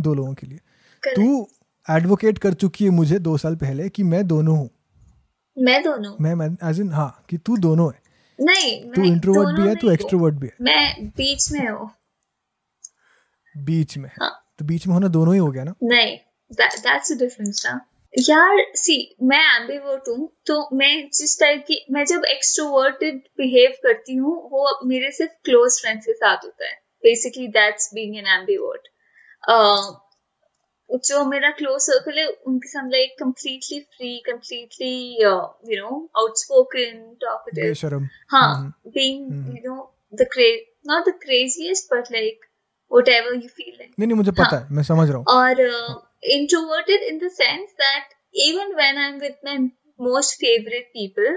[0.00, 1.16] दो लोगों के लिए। Correct.
[1.16, 1.48] तू
[1.90, 4.70] एडवोकेट कर चुकी है मुझे दो साल पहले कि मैं दोनों हूँ।
[5.58, 8.02] मैं दोनों। मैं एज इन हाँ कि तू दोनों है।
[8.40, 11.90] नहीं तू इंट्रोवर्ट भी है तू एक्सट्रोवर्ट भी है। मैं बीच में हूँ।
[13.56, 15.74] बीच में हाँ। तो बीच में होना दोनों ही हो गया ना?
[15.82, 16.18] नहीं
[16.58, 17.80] that's the difference ना।
[18.18, 24.14] यार सी मैं एम्बीवर्ट हूँ तो मैं जिस टाइप की मैं जब एक्सट्रोवर्टेड बिहेव करती
[24.14, 28.88] हूँ वो मेरे सिर्फ़ क्लोज फ्रेंड्स के साथ होता है। Basically that's being an ambivert
[30.90, 38.08] जो मेरा क्लोज सर्कल है उनके साथ like completely free completely you know outspoken talkative
[38.30, 39.56] हाँ being hmm.
[39.56, 39.78] you know
[40.18, 40.50] the cra
[40.84, 42.49] not the craziest but like
[42.90, 43.92] whatever you feel like.
[43.98, 45.24] नहीं नहीं मुझे पता हाँ। है मैं समझ रहा हूँ।
[45.66, 45.94] uh,
[46.38, 48.16] introverted in the sense that
[48.46, 49.58] even when I'm with my
[50.00, 51.30] most favorite people,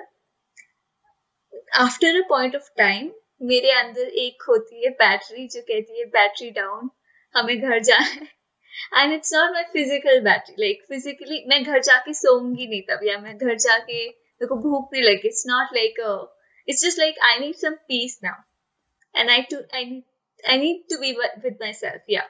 [1.86, 3.12] after a point of time,
[3.51, 6.89] मेरे अंदर एक होती है बैटरी जो कहती है बैटरी डाउन
[7.36, 8.28] हमें घर जाना है.
[8.97, 13.18] And it's not my physical battery like physically मैं घर जाके सोऊँगी नहीं तब या
[13.20, 15.99] मैं घर जाके मेरे को भूख नहीं लगी। It's not like
[16.68, 18.41] it's just like I need some peace now
[19.16, 20.04] and I to I need
[20.48, 22.30] be with myself या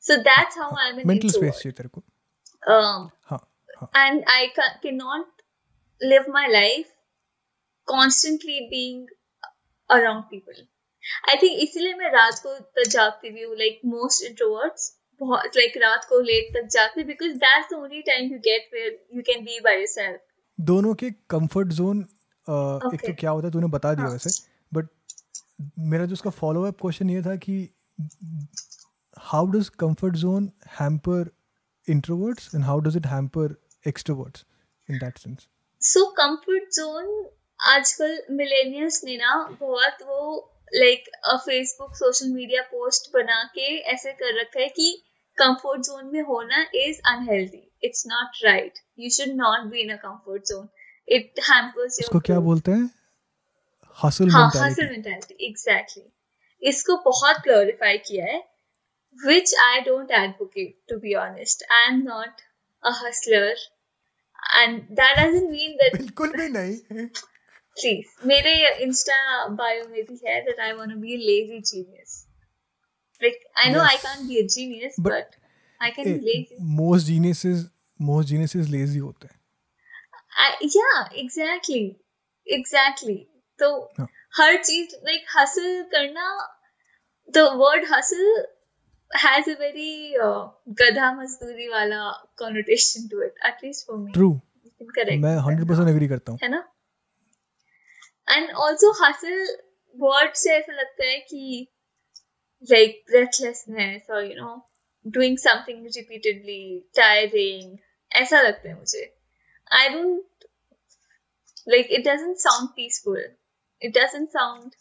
[0.00, 2.02] so that's how I am mental space तेरे को
[2.68, 5.26] um, हाँ हाँ and I ca- cannot
[6.10, 6.88] live my life
[7.90, 9.06] constantly being
[9.90, 10.54] around people.
[11.28, 15.76] I think इसलिए मैं रात को तक जागती भी हूँ like most introverts बहुत like
[15.76, 19.44] रात को लेट तक जागते because that's the only time you get where you can
[19.44, 20.16] be by yourself.
[20.60, 22.00] दोनों के कंफर्ट जोन
[22.94, 24.12] एक तो क्या होता है तूने बता दिया हाँ.
[24.12, 24.49] वैसे
[25.78, 27.68] मेरा जो उसका फॉलो अप क्वेश्चन ये था कि
[29.18, 30.50] how does comfort zone
[30.80, 31.30] hamper
[31.88, 33.56] introverts and how does it hamper
[33.86, 34.44] extroverts
[34.90, 35.46] in that sense
[35.82, 37.12] So comfort zone
[37.60, 44.40] आजकल मिलेनियल्स ने ना बहुत वो like Facebook social media post बना के ऐसे कर
[44.40, 45.02] रखा है कि
[45.38, 49.96] कंफर्ट जोन में होना is unhealthy it's not right you should not be in a
[49.96, 50.68] comfort zone
[51.08, 52.90] it hampers इसको क्या बोलते हैं?
[54.04, 58.40] हसल हाँ हसल मेंटालिटी एग्जैक्टली इसको बहुत क्लोरिफाई किया है
[59.18, 61.62] which I don't advocate to be honest.
[61.76, 62.42] I'm not
[62.82, 63.54] a hustler
[64.60, 67.06] and that doesn't mean that बिल्कुल भी नहीं
[67.76, 68.52] Please, मेरे
[68.84, 69.16] इंस्टा
[69.58, 72.14] बायो में भी है that I want to be a lazy genius.
[73.20, 73.92] Like I know yes.
[73.92, 75.36] I can't be a genius, But- but,
[75.80, 76.56] I can be lazy.
[76.78, 77.68] Most geniuses
[78.00, 79.38] most geniuses lazy होते हैं
[80.60, 81.96] yeah, exactly,
[82.46, 83.18] exactly.
[83.60, 84.06] तो हाँ.
[84.36, 86.26] हर चीज़ like हासिल करना,
[87.34, 88.44] the word hustle
[89.10, 89.92] has a very
[90.24, 90.42] uh,
[90.80, 92.02] गधा मजदूरी वाला
[92.42, 93.34] connotation to it.
[93.50, 94.12] At least for me.
[94.14, 94.30] True
[94.98, 96.62] correct मैं me, hundred but- percent agree करता हूँ है ना
[98.28, 99.46] एंड ऑल्सो हसल
[99.96, 101.66] वर्ड से ऐसा लगता है कि
[102.70, 104.54] लाइक ब्रेथलेसनेस और you know
[105.06, 106.62] doing something repeatedly
[106.96, 107.76] tiring
[108.10, 109.04] ऐसा लगता है मुझे
[109.70, 110.44] I don't
[111.68, 113.22] like it doesn't sound peaceful
[113.82, 114.74] it doesn't sound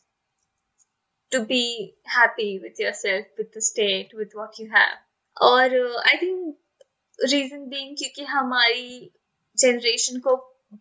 [1.32, 4.96] to be happy with yourself, with the state, with what you have.
[5.38, 9.12] और आई थिंक रीजन बीइंग क्योंकि हमारी
[9.58, 10.36] generation को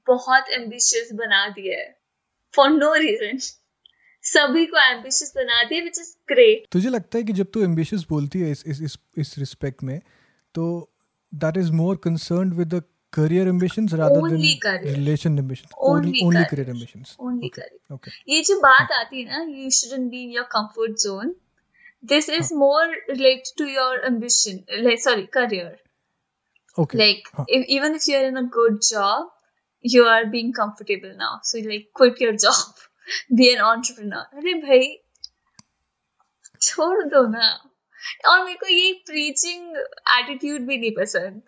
[0.06, 1.88] बहुत ambitious बना दिया है.
[2.54, 3.38] फॉर नो रीजन
[4.24, 8.06] सभी को एम्बिशियस बना दिया विच इज़ ग्रेट तुझे लगता है कि जब तू एम्बिशियस
[8.10, 10.00] बोलती है इस इस इस इस रिस्पेक्ट में
[10.54, 10.66] तो
[11.32, 12.82] that is more concerned with the
[13.12, 14.94] career ambitions rather Only then career.
[14.94, 16.50] Relation ambitions Only only career.
[16.50, 20.30] Career ambitions only correct okay ये जो बात आती है ना you shouldn't be in
[20.32, 21.34] your comfort zone
[22.12, 25.76] this is more related to your ambition sorry career
[26.80, 27.44] okay like हाँ.
[27.54, 29.34] if, even if you're in a good job
[29.84, 31.34] you are being comfortable now.
[31.42, 32.80] So like quit your job.
[33.40, 34.22] Be an entrepreneur.
[34.38, 34.88] अरे भाई
[36.62, 37.48] छोड़ दो ना।
[38.28, 39.76] और मेरे को ये प्रीचिंग
[40.16, 41.42] एटीट्यूड भी नहीं पसंद।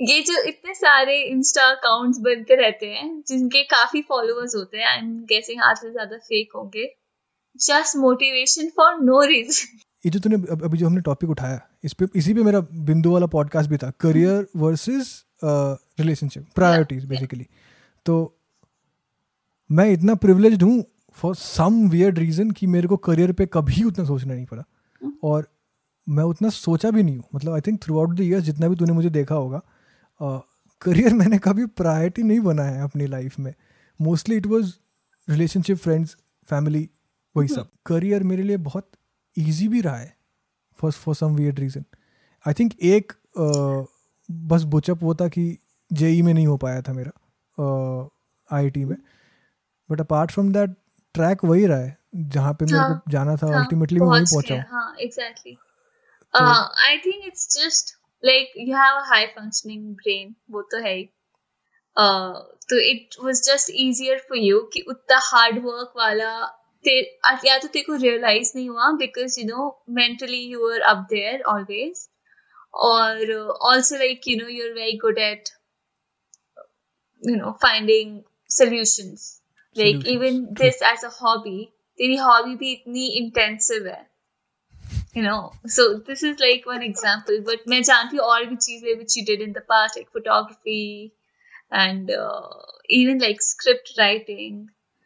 [0.00, 4.98] ये जो इतने सारे इंस्टा अकाउंट्स बनते रहते हैं जिनके काफ़ी फॉलोअर्स होते हैं आई
[4.98, 6.96] एम गेसिंग आधे से ज़्यादा फेक होंगे
[7.56, 12.06] just motivation for no reason ये जो तूने अभी जो हमने टॉपिक उठाया इस पे
[12.16, 17.46] इसी पे मेरा बिंदु वाला पॉडकास्ट भी था career versus relationship priorities basically
[18.06, 18.38] तो
[19.70, 24.04] मैं इतना प्रिविलेज्ड हूँ फॉर सम वियर्ड रीजन कि मेरे को करियर पे कभी उतना
[24.04, 24.62] सोचना नहीं पड़ा।
[25.24, 25.48] और
[26.08, 28.92] मैं उतना सोचा भी नहीं हूँ। मतलब I think throughout the years जितना भी तूने
[28.92, 29.60] मुझे देखा होगा
[30.20, 33.52] करियर मैंने कभी प्रायोरिटी नहीं बनाया है अपनी लाइफ में।
[34.00, 34.72] Mostly it was
[35.28, 36.16] relationship friends
[36.48, 36.88] family
[37.36, 38.90] वही सब। करियर मेरे लिए बहुत
[39.36, 40.14] इजी भी रहा है
[40.78, 41.84] for for some weird reason
[42.44, 43.86] I think एक अ,
[44.28, 45.58] बस बुचअप वो था कि
[45.90, 47.10] जेई में नहीं हो पाया था मेरा
[48.50, 48.96] आईआईटी में।
[49.90, 50.70] But apart from that
[51.14, 54.94] track वही रहा है जहाँ पे मेरे को जाना था अल्टीमेटली मैं वहीं पहुँच हाँ।
[55.00, 55.56] Exactly
[56.34, 61.04] I think it's just like you have a high functioning brain वो तो है ही।
[62.70, 66.32] तो it was just easier for you कि उतना हार्ड वर्क वाला
[67.44, 71.42] या तो तेरे को रियलाइज़ नहीं हुआ because you know mentally you are up there
[71.54, 72.08] always
[72.88, 73.32] और
[73.70, 75.48] also like you know you are very good at
[77.22, 78.08] you know finding
[78.50, 79.22] solutions
[79.76, 80.54] like Solutions, even true.
[80.58, 81.60] this as a hobby
[81.98, 84.00] तेरी hobby भी इतनी intensive है।
[85.16, 88.88] You know so this is like one example but मैं जानती हूँ और भी चीज़ें
[88.96, 91.12] which you did in the past like photography
[91.82, 92.56] and uh,
[92.90, 94.58] even like script writing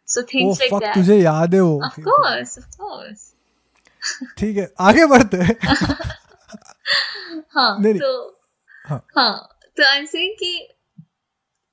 [0.09, 3.29] so things like fuck that तुझे याद है वो of course of course
[4.39, 5.57] ठीक है आगे बढ़ते हैं
[7.55, 8.13] हाँ। तो
[8.85, 9.33] हाँ। हाँ
[9.77, 10.53] तो आई एम सेइंग कि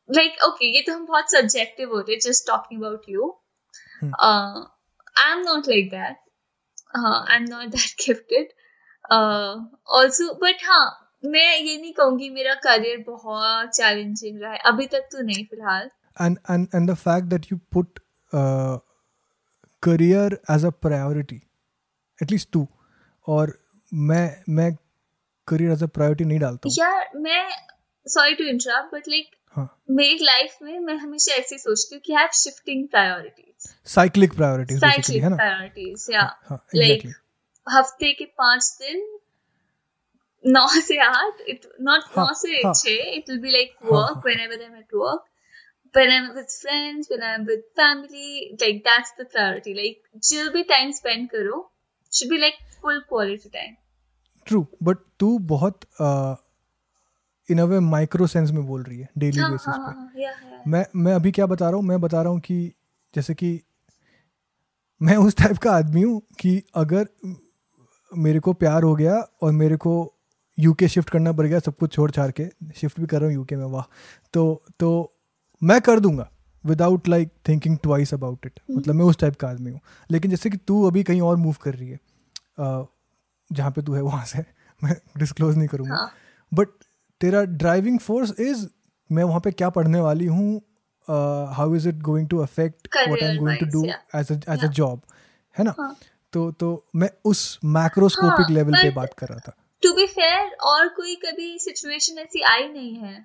[0.09, 3.33] लाइक ओके ये तो हम बहुत सब्जेक्टिव हैं just talking about you
[4.01, 4.13] hmm.
[5.15, 6.17] I am not like that
[7.05, 8.47] I am not that gifted
[9.97, 10.85] also but हाँ
[11.25, 15.89] मैं ये नहीं कहूँगी मेरा करियर बहुत चैलेंजिंग रहा है। अभी तक तो नहीं फ़िलहाल।
[16.25, 17.99] And and and the fact that you put
[18.31, 18.77] uh,
[19.83, 21.39] career as a priority
[22.19, 22.65] at least two
[23.27, 23.53] और
[23.93, 24.69] मैं मैं
[25.47, 27.43] career as a priority नहीं डालता हूँ। यार मैं
[28.05, 29.67] sorry to interrupt but like हाँ
[29.99, 34.81] मेरी लाइफ में मैं हमेशा ऐसे ही सोचती हूँ कि have shifting priorities cyclic priorities
[34.81, 37.07] basically cyclic है ना प्रायोरिटीज या हाँ लाइक
[37.67, 39.07] हफ़्ते के पाँच दिन
[40.43, 43.91] नौ से आठ इट नॉट हाँ, नौ से हाँ। छह इट विल बी लाइक हाँ,
[43.91, 45.25] वर्क हाँ। whenever I'm at work
[45.93, 48.31] when I'm with friends when I'm with family
[48.61, 49.99] like that's the priority like
[50.29, 51.63] जो भी time spend करो
[52.11, 53.75] should be like full quality time
[54.47, 55.85] true but तू बहुत
[57.49, 60.11] इन a way micro sense में बोल रही है daily हाँ बेसिस हाँ पे। हाँ
[60.15, 62.71] yeah yeah मैं मैं अभी क्या बता रहा हूँ मैं बता रहा हूँ कि
[63.13, 63.59] जैसे कि
[65.01, 67.07] मैं उस टाइप का आदमी हूँ कि अगर
[68.11, 69.93] मेरे को प्यार हो गया और मेरे को
[70.57, 72.45] यूके शिफ्ट करना पड़ गया सब कुछ छोड़ छाड़ के
[72.75, 73.83] शिफ्ट भी कर रहा हूँ यूके में वाह।
[74.33, 74.89] तो तो
[75.61, 76.29] मैं कर दूँगा
[76.63, 79.79] without like thinking twice about it मतलब मैं उस टाइप का आदमी हूँ।
[80.11, 81.99] लेकिन जैसे कि तू अभी कहीं और मूव कर रही है
[82.59, 84.39] जहाँ पे तू है वहाँ से
[84.83, 86.11] मैं डिस्क्लोज नहीं करूँगा। हाँ।
[86.51, 86.67] बट
[87.21, 88.67] तेरा ड्राइविंग फोर्स इज़
[89.09, 90.61] मैं वहाँ पे क्या पढ़ने वाली हूँ?
[91.57, 94.67] How is it going to affect what I am going to do as as a
[94.79, 95.01] job
[95.55, 95.73] है ना?
[95.79, 95.95] हाँ.
[96.33, 100.55] तो तो मैं उस मैक्रोस्कोपिक हाँ, लेवल पे बात कर रहा था। टू बी फेयर
[100.71, 103.15] और कोई कभी सिचुएशन ऐसी आई नहीं है।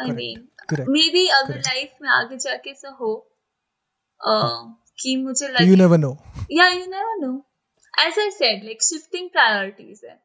[0.00, 3.12] आई मीन मे बी अगर लाइफ में आगे जाके ऐसा हो
[4.20, 6.16] uh, कि मुझे यू लगे नेवर नो
[6.52, 7.32] या you never know
[7.94, 10.18] as I said like shifting priorities है।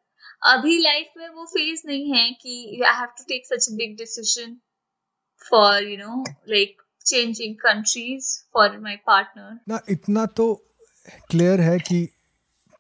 [0.44, 4.58] अभी लाइफ में वो फ़ेज़ नहीं है कि I have to take such big decision
[5.42, 10.54] for you know like changing countries for my partner ना इतना तो
[11.30, 12.08] क्लियर है कि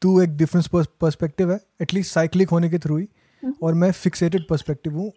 [0.01, 0.67] तू एक डिफरेंस
[1.01, 3.07] पर्सपेक्टिव है एटलीस्ट साइक्लिक होने के थ्रू ही
[3.43, 5.11] हम्म। और मैं फिक्सेटेड पर्सपेक्टिव हूँ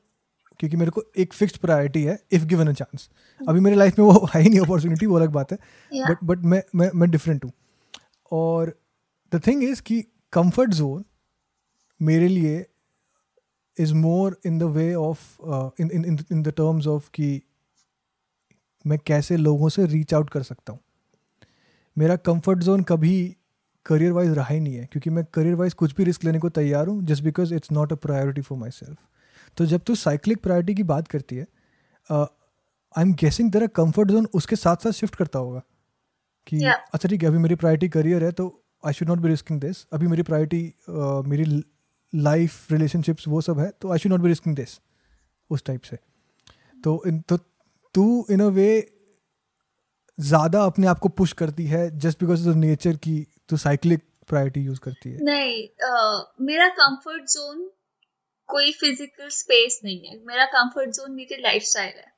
[0.61, 3.09] क्योंकि मेरे को एक फिक्स्ड प्रायोरिटी है इफ़ गिवन अ चांस
[3.41, 6.11] अभी मेरे लाइफ में वो है ही नहीं अपॉर्चुनिटी वो अलग बात है बट Yeah.
[6.11, 7.53] बट बट मैं मैं मैं डिफरेंट हूँ
[8.33, 8.75] और
[9.33, 10.01] द थिंग इज़ कि
[10.33, 11.05] कंफर्ट जोन
[12.03, 12.67] मेरे लिए
[13.81, 15.21] is more in the way of
[15.81, 17.43] in in in the terms of कि
[18.87, 20.81] मैं कैसे लोगों से रीच आउट कर सकता हूँ।
[21.99, 23.37] मेरा कंफर्ट जोन कभी
[23.87, 26.49] करियर वाइज रहा ही नहीं है क्योंकि मैं करियर वाइज कुछ भी रिस्क लेने को
[26.49, 28.99] तैयार हूँ just because it's not a priority for myself
[29.57, 31.47] तो जब तू साइक्लिक प्रायोरिटी की बात करती है
[32.11, 35.63] आई एम गेसिंग तेरा कंफर्ट जोन उसके साथ साथ शिफ्ट करता होगा
[36.47, 36.77] कि Yeah.
[36.95, 39.87] अच्छा ठीक है अभी मेरी प्रायोरिटी करियर है तो I should not be risking this
[39.93, 40.75] अभी मेरी प्रायोरिटी
[41.29, 41.45] मेरी
[42.15, 44.81] लाइफ रिलेशनशिप्स वो सब है तो I should not be risking this
[45.51, 45.97] उस टाइप से।
[46.85, 47.37] तो इन तो
[47.95, 48.69] तू इन अ वे
[50.19, 54.61] ज़्यादा अपने आप को पुश करती है जस्ट बिकॉज़ ऑफ़ नेचर की तू साइक्लिक प्रायोरिटी
[54.61, 57.71] यूज़ करती है। नहीं अ, मेरा कंफर्ट जोन
[58.49, 62.13] कोई फ़िज़िकल स्पेस नहीं है। मेरा कंफर्ट जोन मेरी लाइफस्टाइल है।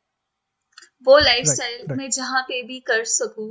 [1.07, 1.87] वो लाइफस्टाइल right.
[1.87, 1.99] right.
[1.99, 3.51] मैं जहाँ पे भी कर सकूँ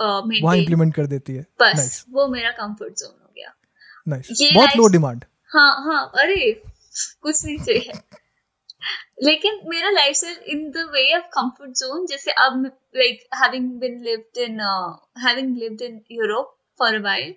[0.00, 3.52] वहाँ मेंटेन इम्प्लीमेंट कर देती है। बस नाइस वो मेरा कंफर्ट जोन हो गया।
[4.08, 6.52] नाइस ये बहुत लो डिमांड हाँ हाँ अरे,
[7.22, 7.92] कुछ नहीं चाहिए।
[9.22, 12.64] लेकिन मेरा lifestyle in the way of comfort zone जैसे अब
[12.96, 14.60] like having been lived in
[15.18, 17.34] having lived in Europe for a while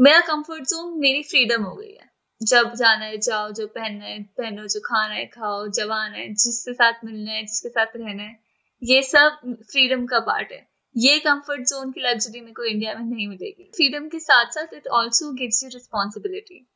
[0.00, 2.10] मेरा कंफर्ट जोन मेरी फ्रीडम हो गई है।
[2.42, 6.34] जब जाना है, जाओ, जो पहनना है, पहनो, जो खाना है, खाओ, जब आना है,
[6.34, 8.40] जिसके साथ मिलना है, जिसके साथ रहना है,
[8.82, 10.66] ये सब फ्रीडम का पार्ट है।
[10.96, 14.74] ये कंफर्ट जोन की लग्जरी मेरे को इंडिया में नहीं मिलेगी। फ्रीडम के साथ साथ
[14.74, 16.66] it also gives you responsibility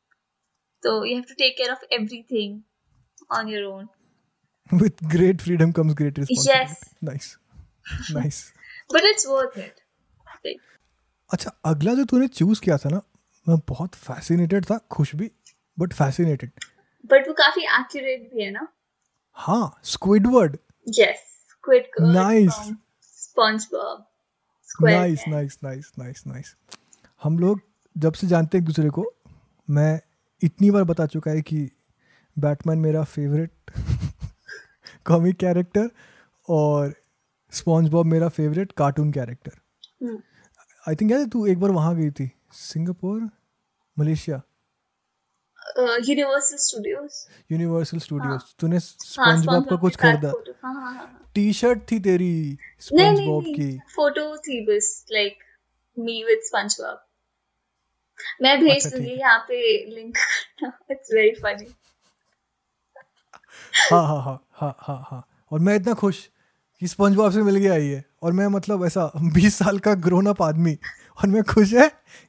[0.82, 2.56] So you have to take care of everything
[3.30, 3.86] on your own.
[4.70, 6.28] With great freedom comes great Yes.
[6.30, 7.36] Responsibility nice
[8.16, 8.44] nice
[8.94, 9.80] But it's worth it.
[10.46, 10.60] Like,
[11.30, 13.00] अच्छा अगला जो तूने choose किया था ना
[13.46, 15.30] मैं बहुत fascinated था खुश भी
[15.78, 16.50] बट फैसिनेटेड
[17.12, 18.66] but वो काफ़ी accurate भी है ना?
[19.36, 20.56] हाँ Squidward
[22.16, 22.56] Nice.
[22.56, 22.76] from
[23.20, 24.02] SpongeBob.
[24.68, 26.54] Square nice nice nice nice nice
[27.22, 27.60] हम लोग
[27.96, 29.04] जब से जानते हैं एक दूसरे को
[29.68, 30.00] मैं
[30.43, 31.68] इतनी बार बता चुका है कि
[32.39, 33.70] बैटमैन मेरा फेवरेट
[35.07, 35.91] कॉमिक कैरेक्टर
[36.49, 36.95] और
[37.53, 40.16] स्पॉन्ज बॉब मेरा favourite cartoon character
[40.89, 43.28] I think यार तू एक बार वहाँ गई थी Singapore
[43.99, 44.41] Malaysia?
[46.09, 47.12] Universal Studios
[47.53, 50.30] Universal Studios हाँ। तूने हाँ स्पंज बॉब का कुछ खरीदा?
[50.32, 50.95] photo, हाँ हाँ हाँ.
[50.95, 53.78] हाँ। टी शर्ट थी तेरी स्पंज बॉब की.
[53.95, 55.39] फ़ोटो थी बस लाइक
[55.97, 57.05] मी विद स्पंजबॉब
[58.42, 59.58] मैं भेज अच्छा, दूँगी यहाँ पे
[59.94, 60.16] लिंक
[60.90, 61.66] इट्स वेरी फनी
[63.90, 66.18] हाँ हाँ हाँ हाँ हाँ हाँ। और मैं इतना खुश
[66.82, 70.26] कि स्पंज बॉब से मिल गया ये और मैं मतलब ऐसा बीस साल का ग्रोन
[70.26, 70.72] अप आदमी।
[71.18, 71.88] और मैं खुश है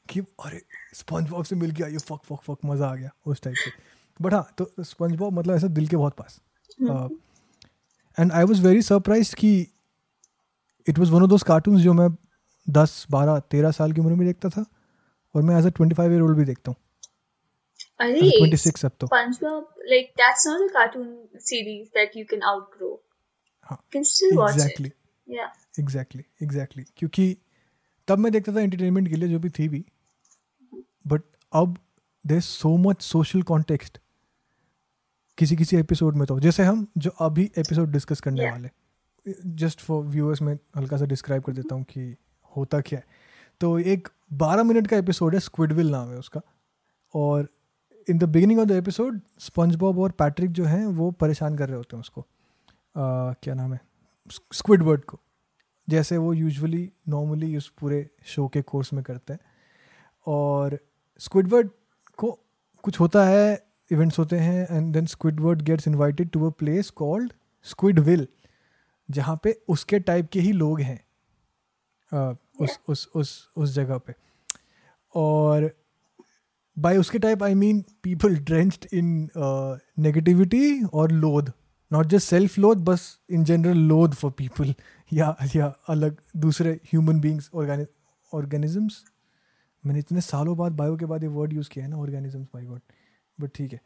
[0.09, 0.61] कि अरे
[0.95, 3.71] स्पंज बॉब से मिल गया ये फक फक फक मज़ा आ गया उस टाइप से।
[4.19, 6.39] बट हाँ तो स्पंज बॉब मतलब ऐसा दिल के बहुत पास।
[8.17, 9.51] And I was very surprise कि
[10.87, 12.09] it was one of those cartoon जो मैं
[12.67, 14.65] दस बारह तेरह साल की उम्र में देखता था।
[15.37, 16.77] और मैं as a twenty five year old भी देखता हूँ
[18.01, 21.09] अरे ट्वेंटी सिक्स अब तो SpongeBob like that's not a cartoon
[21.49, 22.93] series that you can outgrow.
[23.69, 24.95] हाँ You can still watch exactly it.
[25.27, 25.49] Yeah.
[25.79, 27.35] Exactly exactly क्योंकि
[28.07, 29.83] तब मैं देखता था एंटरटेनमेंट के लिए जो भी थी भी
[31.05, 31.21] बट
[31.53, 31.77] अब
[32.25, 33.97] there so much social context
[35.37, 38.51] किसी किसी एपिसोड में तो जैसे हम जो अभी एपिसोड डिस्कस करने Yeah.
[38.51, 38.69] वाले
[39.55, 42.15] जस्ट फॉर व्यूअर्स में हल्का सा डिस्क्राइब कर देता हूँ कि
[42.51, 43.05] होता क्या है
[43.61, 46.41] तो एक बारह मिनट का एपिसोड है स्क्विडविल नाम है उसका।
[47.13, 47.49] और
[48.09, 49.21] in the beginning of the episode
[49.75, 52.21] SpongeBob और पैट्रिक जो हैं वो परेशान कर रहे होते हैं उसको।
[52.97, 53.79] आ, क्या नाम है?
[54.53, 55.19] स्क्विडवर्ड को।
[55.89, 59.39] जैसे वो यूजुअली नॉर्मली उस पूरे शो के कोर्स में करते हैं।
[60.27, 60.79] और
[61.19, 61.69] स्क्विडवर्ड
[62.17, 62.39] को
[62.83, 67.33] कुछ होता है इवेंट्स होते हैं and then Squidward gets invited to a place called
[67.63, 68.27] Squidville
[69.11, 71.06] जहाँ पे उसके टाइप के ही लोग हैं।
[72.11, 74.13] उस उस उस उस जगह पे।
[75.15, 75.69] और
[76.77, 79.29] बाय उसके type I mean people drenched in
[79.99, 81.51] negativity और loathe
[81.91, 84.73] not just self loathe बस in general loathe for people
[85.13, 87.49] या या अलग दूसरे ह्यूमन बींग्स
[88.31, 89.03] ऑर्गेनिजम्स
[89.83, 92.65] मैंने इतने सालों बाद बायो के बाद ये वर्ड यूज़ किया है ना ऑर्गेनिजम्स बाई
[92.65, 92.81] वर्ड
[93.37, 93.79] बट ठीक है।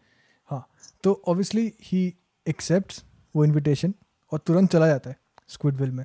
[0.49, 0.67] हाँ
[1.03, 2.13] तो ऑब्वियसली ही
[2.45, 3.03] एक्सेप्ट
[3.35, 3.93] वो इनविटेशन
[4.31, 5.15] और तुरंत चला जाता है
[5.49, 6.03] स्क्विडविल में।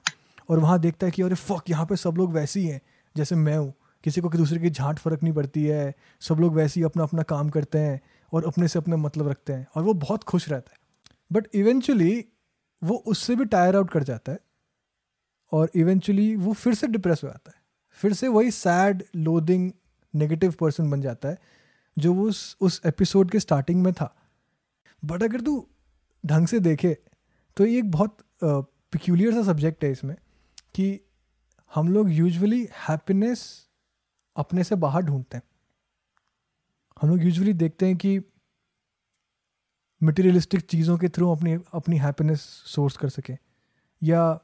[0.49, 2.81] और वहाँ देखता है कि अरे फक यहाँ पे सब लोग वैसे ही हैं,
[3.15, 3.73] जैसे मैं हूँ।
[4.05, 7.23] किसी को दूसरे की झांट फ़र्क नहीं पड़ती है, सब लोग वैसे ही अपना अपना
[7.25, 8.01] काम करते हैं
[8.33, 10.79] और अपने से अपना मतलब रखते हैं और वो बहुत खुश रहता है।
[11.33, 12.25] बट इवेंचुअली
[12.83, 14.39] वो उससे भी टायर आउट कर जाता है
[15.53, 17.63] और इवेंचुअली वो फिर से डिप्रेस हो जाता है।
[17.99, 19.71] फिर से वही सैड लोदिंग
[20.15, 21.39] नेगेटिव पर्सन बन जाता है,
[21.97, 24.15] जो वो उस उस एपिसोड के स्टार्टिंग में था।
[25.03, 25.67] बट अगर तू
[26.25, 26.97] ढंग से देखे
[27.57, 30.15] तो ये एक बहुत पिक्यूलियर सा सब्जेक्ट है इसमें।
[30.77, 31.01] कि
[31.75, 33.69] हम लोग यूजुअली हैप्पीनेस
[34.37, 35.43] अपने से बाहर ढूंढते हैं।
[37.03, 38.21] हम लोग यूजुअली देखते हैं कि
[40.03, 43.39] मटेरियलिस्टिक चीज़ों के थ्रू अपनी अपनी हैप्पीनेस सोर्स कर सकें।
[44.03, 44.41] या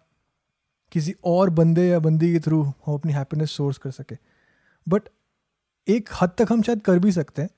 [0.92, 4.16] किसी और बंदे या बंदी के थ्रू हम अपनी हैप्पीनेस सोर्स कर सकें।
[4.88, 5.02] बट
[5.88, 7.50] एक हद तक हम शायद कर भी सकते हैं।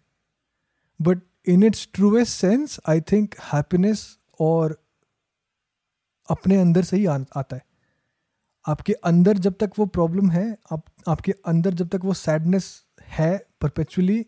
[1.02, 1.18] But
[1.48, 4.84] in its truest sense I think happiness और
[6.30, 7.73] अपने अंदर से ही आ, आता है।
[8.66, 13.46] आपके अंदर जब तक वो प्रॉब्लम है आप आपके अंदर जब तक वो सैडनेस है
[13.60, 14.26] परपेचुअली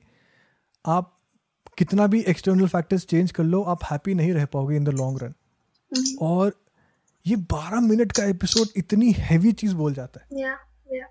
[0.86, 1.18] आप
[1.78, 5.22] कितना भी एक्सटर्नल फैक्टर्स चेंज कर लो आप हैप्पी नहीं रह पाओगे इन द लॉन्ग
[5.22, 5.34] रन
[6.20, 6.64] और
[7.26, 10.58] ये 12 मिनट का एपिसोड इतनी हैवी चीज़ बोल जाता है। Yeah,
[10.96, 11.08] yeah.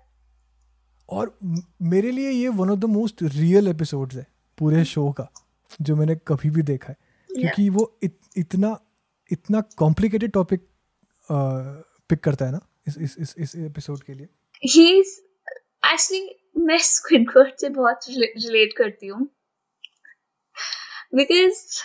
[1.08, 1.38] और
[1.82, 4.26] मेरे लिए ये one of the most real episodes है
[4.58, 5.28] पूरे शो का
[5.80, 6.96] जो मैंने कभी भी देखा है।
[7.40, 8.80] क्योंकि वो इत, इतना
[9.32, 10.68] इतना कॉम्प्लिकेटेड टॉपिक
[12.08, 14.28] पिक करता है ना। इस इस इस इस एपिसोड के लिए?
[14.68, 15.06] He's
[15.94, 19.30] actually मैं स्क्विडवर्ड से बहुत रिलेट करती हूँ।
[21.14, 21.82] बिकॉज़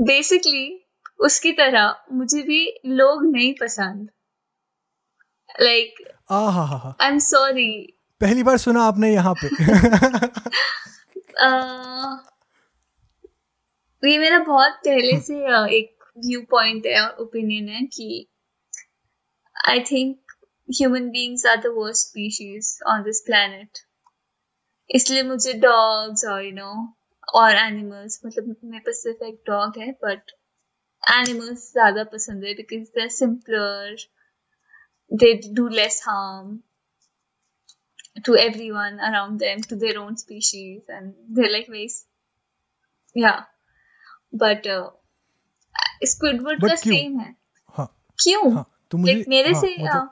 [0.00, 0.86] बेसिकली
[1.20, 4.10] उसकी तरह मुझे भी लोग नहीं पसंद।
[5.60, 5.94] लाइक
[6.30, 9.46] हा हा हा। आई एम सॉरी पहली बार सुना आपने यहाँ पे।
[14.04, 18.28] ये मेरा बहुत पहले से uh, एक व्यू पॉइंट है और ओपिनियन है कि
[19.68, 20.29] I think
[20.69, 23.79] Human beings are the worst species on this planet
[24.89, 26.71] इसलिए मुझे डॉग्स और यू नो
[27.33, 30.31] और एनिमल्स मतलब मेरे पास सिर्फ एक डॉग है बट
[31.03, 33.95] एनिमल्स ज्यादा पसंद है because they are simpler
[35.11, 36.57] they do less harm
[38.25, 41.89] to everyone around them, to their own species, and they're like very,
[43.15, 43.41] yeah.
[44.33, 44.89] But uh,
[46.03, 46.93] Squidward But का क्यों?
[46.93, 47.35] सेम है
[47.77, 47.85] हाँ
[48.19, 50.11] क्यों हाँ तो मुझे Like, मेरे हाँ, से मतलब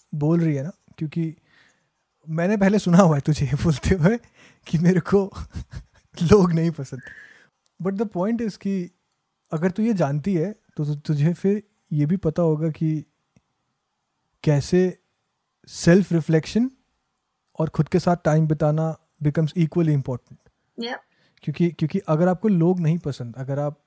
[0.15, 1.35] बोल रही है ना क्योंकि
[2.29, 4.17] मैंने पहले सुना हुआ है तुझे ये बोलते हुए
[4.67, 5.33] कि मेरे को
[6.23, 7.01] लोग नहीं पसंद।
[7.81, 8.91] बट द पॉइंट इज़ कि
[9.51, 13.05] अगर तू ये जानती है तो तुझे फिर ये भी पता होगा कि
[14.43, 14.99] कैसे
[15.67, 16.71] सेल्फ रिफ्लेक्शन
[17.59, 20.39] और खुद के साथ टाइम बिताना बिकम्स इक्वली इम्पोर्टेंट
[21.43, 23.83] क्योंकि क्योंकि अगर आपको लोग नहीं पसंद अगर आप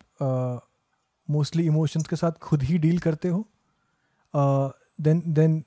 [1.30, 3.48] मोस्टली uh, इमोशंस के साथ खुद ही डील करते हो
[5.00, 5.64] देन देन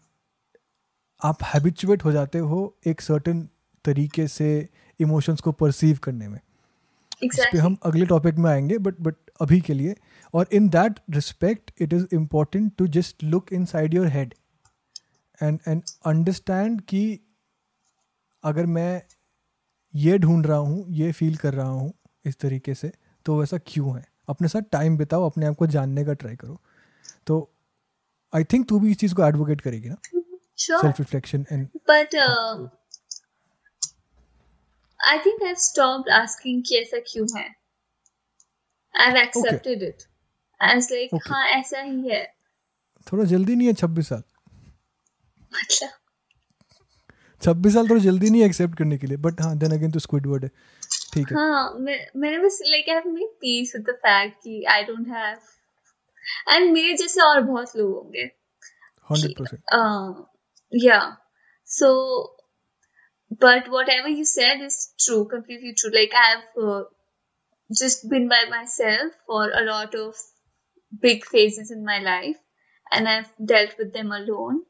[1.24, 3.50] आप हैबिचुएट हो जाते हो एक सर्टन
[3.86, 7.24] तरीके से इमोशंस को परसीव करने में। exactly.
[7.24, 7.66] इस पे exactly.
[7.66, 9.96] हम अगले टॉपिक में आएँगे बट बट अभी के लिए।
[10.34, 14.34] और in that respect it is important to just look inside your head
[15.44, 17.20] and and understand कि
[18.44, 19.02] अगर मैं
[19.96, 21.94] ये ढूंढ रहा हूँ ये फील कर रहा हूँ
[22.26, 22.92] इस तरीके से
[23.26, 24.06] तो वैसा क्यों है?
[24.30, 26.62] अपने साथ टाइम बिताओ अपने आप को जानने का ट्राई करो।
[27.28, 27.50] तो
[28.34, 29.96] आई थिंक तू भी इस चीज़ को एडवोकेट करेगी ना?
[30.58, 32.68] Sure reflection and But uh,
[35.00, 37.48] I think I've stopped asking कि ऐसा क्यों है.
[38.96, 39.90] I've accepted okay.
[39.90, 40.08] it.
[40.62, 41.30] As like Okay.
[41.30, 42.26] हाँ ऐसा ही है.
[43.08, 44.24] थोड़ा जल्दी नहीं है छब्बीस साल
[45.52, 45.90] मतलब
[47.42, 50.44] छब्बीस साल थोड़ा जल्दी नहीं एक्सेप्ट करने के लिए बट हाँ देन अगेन तो स्क्विडवर्ड
[50.44, 50.50] है
[51.14, 54.80] ठीक है हाँ मैं मैंने बस like I've made peace with the fact कि I
[54.90, 55.54] don't have
[56.56, 58.24] and मेरे जैसे और बहुत लोग होंगे.
[59.10, 60.26] Hundred percent Uh,
[60.72, 61.14] yeah.
[61.66, 62.32] So,
[63.32, 65.92] but whatever you said is true, completely true.
[65.94, 66.84] Like I've uh,
[67.78, 70.16] just been by myself for a lot of
[71.02, 72.38] big phases in my life,
[72.92, 74.64] and I've dealt with them alone.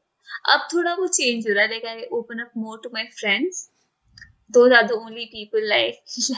[0.52, 1.70] अब थोड़ा वो change हो रहा है.
[1.70, 3.68] Like I open up more to my friends.
[4.56, 5.84] Those are the only people I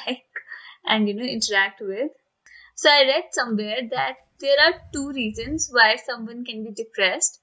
[0.06, 0.42] like
[0.86, 2.12] and you know interact with.
[2.74, 7.39] So I read somewhere that there are two reasons why someone can be depressed.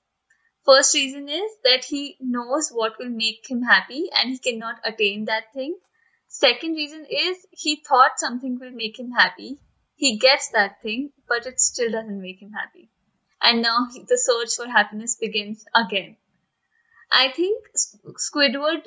[0.67, 5.23] First reason is that he knows what will make him happy and he cannot attain
[5.25, 5.77] that thing.
[6.27, 9.61] Second reason is he thought something will make him happy.
[9.95, 12.89] He gets that thing, but it still doesn't make him happy.
[13.41, 16.17] And now he, the search for happiness begins again.
[17.09, 17.63] I think
[18.17, 18.83] Squidward,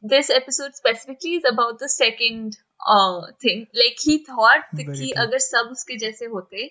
[0.00, 2.56] this episode specifically, is about the second
[2.86, 3.66] uh, thing.
[3.74, 6.70] Like he thought that ki agar sab uske jaise hote,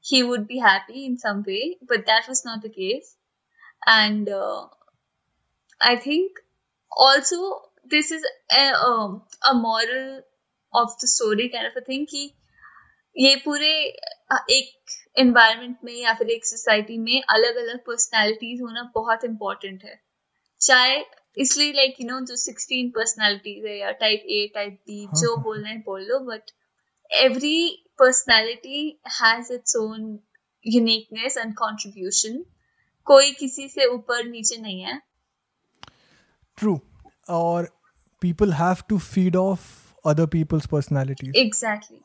[0.00, 3.16] he would be happy in some way, but that was not the case
[3.87, 4.67] and uh,
[5.81, 6.39] I think
[6.91, 10.21] also this is a, um, a moral
[10.73, 12.23] of the story kind of a thing कि
[13.15, 13.71] ये पूरे
[14.31, 19.83] अ, एक environment में या फिर एक society में अलग अलग personalities होना बहुत important
[19.85, 19.99] है
[20.61, 20.99] चाहे
[21.37, 25.35] इसलिए like you know जो 16 personalities है या type A type B हाँ, जो
[25.35, 26.53] हाँ, बोलना है बोल लो but
[27.11, 27.59] every
[28.03, 28.81] personality
[29.19, 30.19] has its own
[30.65, 32.43] uniqueness and contribution
[33.06, 35.00] कोई किसी से ऊपर नीचे नहीं है
[36.58, 36.78] ट्रू
[37.30, 37.68] और
[38.22, 39.64] people have to feed off
[40.10, 41.98] other people's personalities exactly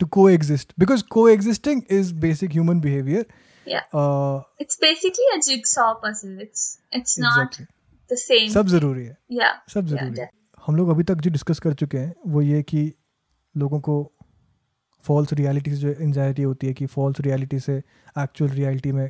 [0.00, 3.22] to coexist because coexisting is basic human behavior
[3.66, 7.66] yeah uh, it's basically a jigsaw puzzle it's it's exactly.
[7.66, 11.02] not the same सब ज़रूरी है yeah सब yeah, ज़रूरी है that- हम लोग अभी
[11.04, 12.82] तक जो डिस्कस कर चुके हैं वो ये कि
[13.54, 13.96] लोगों को
[15.04, 17.76] फॉल्स रियलिटी जो एंजाइटी होती है कि फॉल्स रियलिटी से
[18.18, 19.06] एक्चुअल रियलिटी में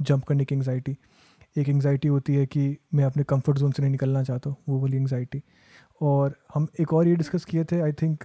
[0.00, 0.98] जंप करने की एंगजाइटी
[1.56, 4.80] एक एंगजाइटी होती है कि मैं अपने कंफर्ट जोन से नहीं निकलना चाहता हूँ वो
[4.80, 5.42] वाली एंगजाइटी
[6.00, 8.24] और हम एक और ये डिस्कस किए थे आई थिंक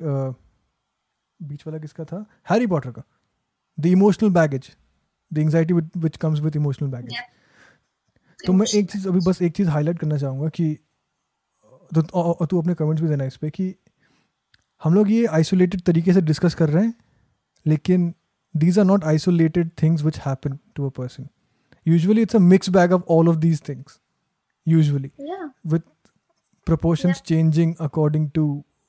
[1.43, 2.25] बीच वाला किसका था?
[2.49, 3.03] हैरी पॉटर का।
[3.79, 4.75] The emotional baggage
[5.33, 7.13] the anxiety which comes with emotional baggage
[8.45, 10.77] तो मैं एक चीज़ अभी बस एक चीज़ हाईलाइट करना चाहूँगा कि
[11.95, 12.01] तो
[12.45, 13.75] तू अपने कमेंट्स भी देना इस पर कि
[14.83, 16.93] हम लोग ये आइसोलेटेड तरीके से डिस्कस कर रहे हैं
[17.65, 18.13] लेकिन
[18.57, 21.27] these are not isolated things which happen to a person
[21.85, 23.99] usually it's a mix bag of all of these things
[24.67, 25.83] usually yeah with
[26.67, 27.27] proportions yeah.
[27.31, 28.43] changing according to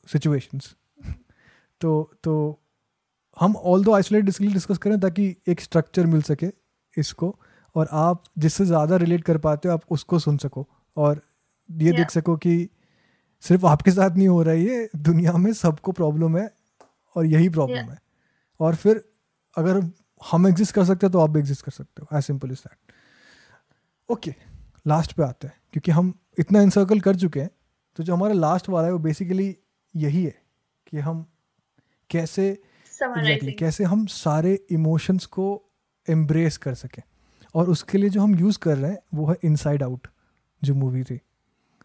[0.08, 0.68] situations
[1.80, 1.92] तो
[2.24, 2.34] तो
[3.36, 6.46] हम all दो isolate इसलिए discuss करें ताकि एक structure मिल सके
[6.96, 7.34] इसको
[7.76, 10.66] और आप जिससे ज़्यादा रिलेट कर पाते हो आप उसको सुन सको
[10.96, 11.20] और
[11.68, 11.98] ये Yeah.
[11.98, 12.68] देख सको कि
[13.42, 16.48] सिर्फ़ आपके साथ नहीं हो रहा है ये दुनिया में सबको प्रॉब्लम है
[17.16, 17.90] और यही प्रॉब्लम Yeah.
[17.90, 17.98] है
[18.60, 19.02] और फिर
[19.56, 19.80] अगर
[20.30, 22.58] हम एग्जिस्ट कर सकते हैं तो आप भी एग्जिस्ट कर सकते हो as simple is
[22.58, 22.92] that
[24.12, 24.34] okay
[24.86, 27.50] last पे आते हैं क्योंकि हम इतना इंसर्कल कर चुके हैं
[27.96, 29.56] तो जो हमारा लास्ट वाला है वो बेसिकली
[29.96, 30.42] यही है
[30.86, 31.26] कि हम
[32.10, 32.62] कैसे
[33.02, 33.58] summarizing.
[33.58, 35.62] कैसे हम सारे इमोशंस को
[36.08, 37.02] एम्ब्रेस कर सकें।
[37.54, 40.06] और उसके लिए जो हम यूज़ कर रहे हैं वो है इनसाइड आउट
[40.64, 41.20] जो मूवी थी।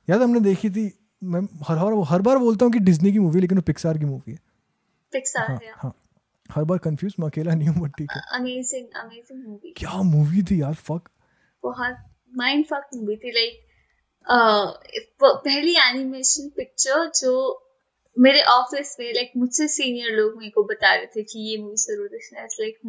[0.10, 3.42] याद हमने देखी थी मैं हर हर हर बार बोलता हूँ कि डिज्नी की मूवी
[3.42, 4.40] लेकिन वो पिक्सार की मूवी है।
[5.12, 5.96] पिक्सार हाँ है हाँ।
[6.52, 10.44] हर बार कंफ्यूज मैं अकेला नहीं हूँ बट ठीक है। अमेजिंग अमेजिंग मूवी क्या मूवी
[10.44, 10.74] थी यार?
[10.74, 11.10] फक
[11.64, 11.98] बहुत
[12.38, 13.64] माइंड फक मूवी थी लाइक
[15.24, 17.34] पहली एनिमेशन पिक्चर जो
[18.18, 21.76] मेरे ऑफ़िस में लाइक मुझसे सीनियर लोग मेरे को बता रहे थे कि ये मूवी
[21.78, 22.80] ज़रूर देखना है। Like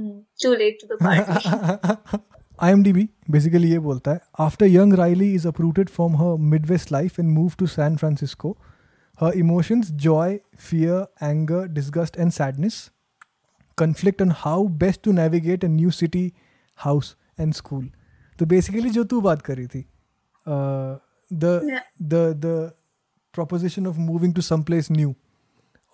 [0.42, 2.26] too late to the party
[2.66, 7.30] IMDb basically ये बोलता है after young Riley is uprooted from her Midwest life and
[7.30, 8.56] move to San Francisco
[9.18, 10.26] her emotions joy
[10.64, 10.96] fear
[11.28, 12.76] anger disgust and sadness
[13.82, 16.24] conflict on how best to navigate a new city
[16.78, 17.84] house and school.
[18.38, 19.84] तो basically जो तू बात कर रही थी
[21.30, 22.72] the the the
[23.34, 25.14] proposition of moving to some place new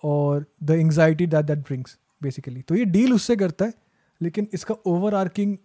[0.03, 3.73] और the anxiety that that brings basically तो ये डील उससे करता है
[4.21, 5.55] लेकिन इसका ओवर आर्किंग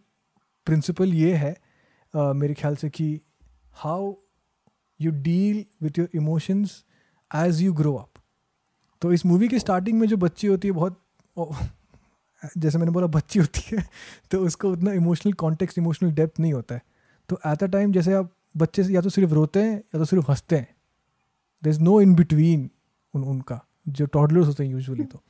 [0.67, 3.09] प्रिंसिपल ये है uh, मेरे ख्याल से कि
[3.75, 4.13] how
[5.01, 6.85] you deal with your emotions
[7.31, 8.23] as you grow up
[9.03, 11.01] तो इस मूवी के स्टार्टिंग में जो बच्ची होती है बहुत
[12.59, 13.85] जैसे मैंने बोला बच्ची होती है
[14.31, 16.83] तो उसको उतना इमोशनल कॉन्टेक्स्ट इमोशनल डेप्थ नहीं होता है।
[17.29, 20.31] तो एट अ टाइम जैसे आप बच्चे या तो सिर्फ़ रोते हैं, या तो सिर्फ़
[20.31, 20.69] हँसते हैं।
[21.63, 22.71] There is no in between
[23.15, 25.23] उन, उनका, जो टॉडलर्स होते हैं यूजली तो।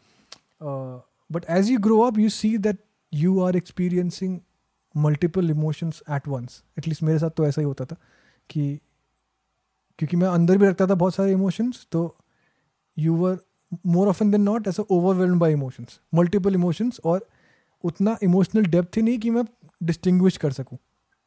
[1.30, 2.78] But as you grow up you see that
[3.12, 4.38] you are experiencing
[4.94, 7.96] multiple emotions at once at least मेरे साथ तो ऐसा ही होता था
[8.50, 8.80] कि,
[9.98, 12.16] क्योंकि मैं अंदर भी रखता था बहुत सारे इमोशंस तो
[12.98, 13.38] you were
[13.86, 17.28] more often than not ऐसा overwhelm by emotions multiple emotions और
[17.84, 19.44] उतना इमोशनल डेप्थ ही नहीं कि मैं
[19.82, 20.78] डिस्टिंग्विश कर सकूँ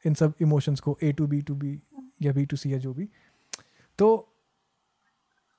[0.06, 1.80] इन सब इमोशंस को A to B to B
[2.22, 3.08] या बी टू सी या जो भी।
[3.98, 4.30] तो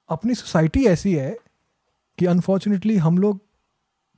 [0.09, 1.37] अपनी सोसाइटी ऐसी है
[2.17, 3.39] कि अनफॉर्चुनेटली हम लोग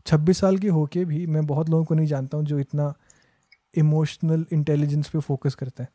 [0.06, 2.94] 26 साल के होके भी मैं बहुत लोगों को नहीं जानता हूँ जो इतना
[3.78, 5.90] इमोशनल इंटेलिजेंस पे फोकस करते हैं।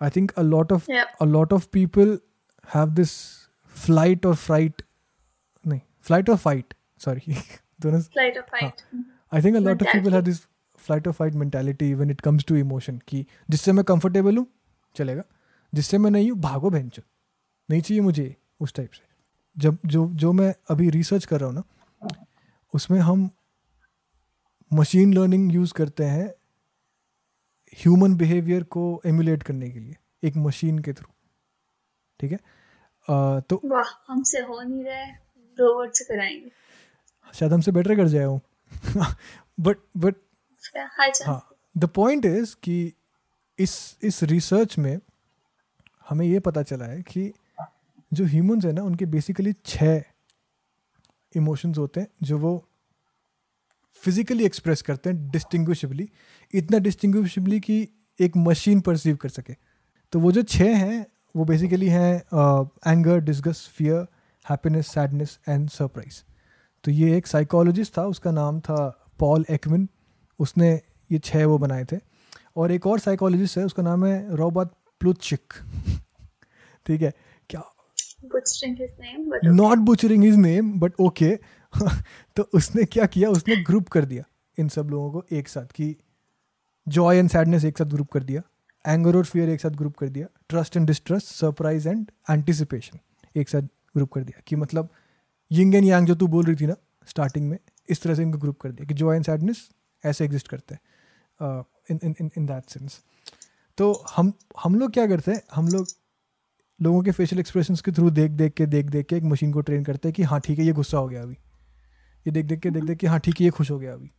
[0.00, 0.90] I think a lot of
[1.20, 2.18] a lot of people
[2.74, 3.10] have this
[3.74, 4.82] flight और फ्राइट
[6.06, 7.34] फ़्लाइट और फाइट सॉरी
[7.80, 8.82] दोनों फ़्लाइट और fight
[9.32, 10.40] I think a lot of people have this
[10.78, 14.46] flight और fight mentality when it comes to emotion कि जिससे मैं comfortable हूँ
[14.96, 15.22] चलेगा
[15.72, 16.90] जिससे मैं नहीं हूँ भागो बहन
[17.68, 19.04] नहीं चाहिए मुझे उस टाइप से
[19.56, 22.08] जब जो जो मैं अभी रिसर्च कर रहा हूँ ना
[22.74, 23.30] उसमें हम
[24.70, 26.28] मशीन लर्निंग यूज़ करते हैं
[27.78, 31.12] ह्यूमन बिहेवियर को एमुलेट करने के लिए एक मशीन के थ्रू
[32.20, 32.38] ठीक है
[33.08, 33.60] आ, तो
[34.08, 35.25] हमसे हो नहीं रहा है
[35.56, 36.50] रोबोट से कराएँगे।
[37.34, 38.40] शायद हमसे बेटर कर जाए हूँ
[39.60, 40.14] बट बट
[41.26, 41.40] हाँ
[41.78, 42.92] द पॉइंट इज़ कि
[43.58, 44.98] इस इस रिसर्च में
[46.06, 47.32] हमें ये पता चला है कि
[48.12, 50.02] जो ह्यूमंस है ना उनके बेसिकली छः
[51.32, 52.52] इमोशंस होते हैं जो वो
[54.02, 56.08] फिजिकली एक्सप्रेस करते हैं डिस्टिंग्विशबली
[56.54, 57.88] इतना डिस्टिंग्विशबली कि
[58.18, 59.54] एक मशीन परसीव कर सके।
[60.12, 62.14] तो वो जो छः हैं वो बेसिकली हैं
[62.86, 64.06] anger disgust fear
[64.50, 66.22] happiness sadness and surprise
[66.84, 69.88] तो ये एक साइकोलॉजिस्ट था उसका नाम था पॉल एक्विन
[70.38, 70.80] उसने
[71.12, 71.96] ये छः वो बनाए थे।
[72.56, 74.68] और एक और साइकोलॉजिस्ट है उसका नाम है रॉबर्ट
[75.00, 75.54] प्लुचिक
[76.86, 77.12] ठीक है?
[77.48, 77.62] क्या?
[79.44, 81.36] Not butchering his name but okay
[82.36, 83.30] तो उसने क्या किया?
[83.30, 84.22] उसने ग्रुप कर दिया
[84.58, 85.96] इन सब लोगों को एक साथ कि
[86.88, 88.42] जॉय एंड सैडनेस एक साथ ग्रुप कर दिया
[88.92, 92.98] एंगर और फियर एक साथ ग्रुप कर दिया trust and distrust surprise and anticipation
[93.36, 93.62] एक साथ
[93.96, 94.88] ग्रुप कर दिया कि मतलब
[95.50, 96.74] यिंग एंड यांग जो तू बोल रही थी ना
[97.08, 99.68] स्टार्टिंग में, इस तरह से इनको ग्रुप कर दिया कि जॉय एंड सैडनेस
[100.04, 103.00] ऐसे एग्जिस्ट करते हैं in in in in that sense
[103.78, 104.32] तो हम
[104.62, 105.40] हम लोग क्या करते हैं?
[105.54, 105.86] हम लोग
[106.80, 109.60] लोगों के फेशियल एक्सप्रेशन के थ्रू देख देख के, देख देख के एक मशीन को
[109.60, 111.34] ट्रेन करते हैं कि हाँ ठीक है, ये गुस्सा हो गया अभी।
[112.26, 114.10] ये देख देख के, देख देख के हाँ ठीक है, ये खुश हो गया अभी,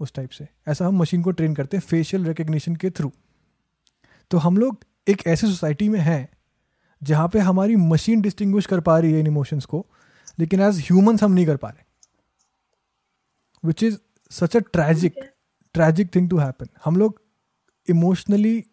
[0.00, 3.12] उस टाइप से। ऐसा हम मशीन को ट्रेन करते हैं फेशियल रिकग्निशन के थ्रू
[4.30, 6.28] तो हम लोग एक ऐसी सोसाइटी में हैं
[7.02, 9.86] जहाँ पे हमारी मशीन डिस्टिंग्विश कर पा रही है इन इमोशंस को
[10.38, 11.84] लेकिन एज ह्यूमंस हम नहीं कर पा रहे।
[13.64, 13.96] Which is
[14.30, 15.14] such a tragic
[15.74, 17.20] tragic thing to happen हम लोग
[17.88, 18.64] इमोशनली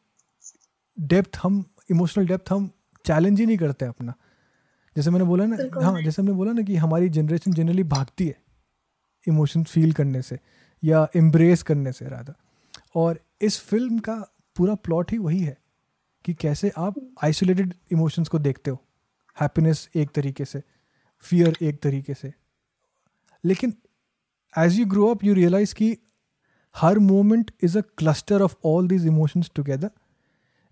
[0.97, 2.69] डेप्थ हम इमोशनल डेप्थ हम
[3.05, 4.13] चैलेंज ही नहीं करते अपना।
[4.95, 8.37] जैसे मैंने बोला ना हाँ जैसे हमने बोला ना कि हमारी जनरेशन जनरली भागती है
[9.27, 10.39] इमोशन फील करने से
[10.83, 12.33] या एम्ब्रेस करने से राधा
[12.95, 14.15] और इस फ़िल्म का
[14.55, 15.57] पूरा प्लॉट ही वही है।
[16.25, 18.83] कि कैसे आप आइसोलेटेड इमोशंस को देखते हो।
[19.37, 20.61] हैप्पीनेस एक तरीके से
[21.23, 22.33] फियर एक तरीके से।
[23.43, 23.73] लेकिन
[24.53, 25.97] as you grow up you realise कि
[26.75, 29.89] हर moment is a cluster of all these emotions together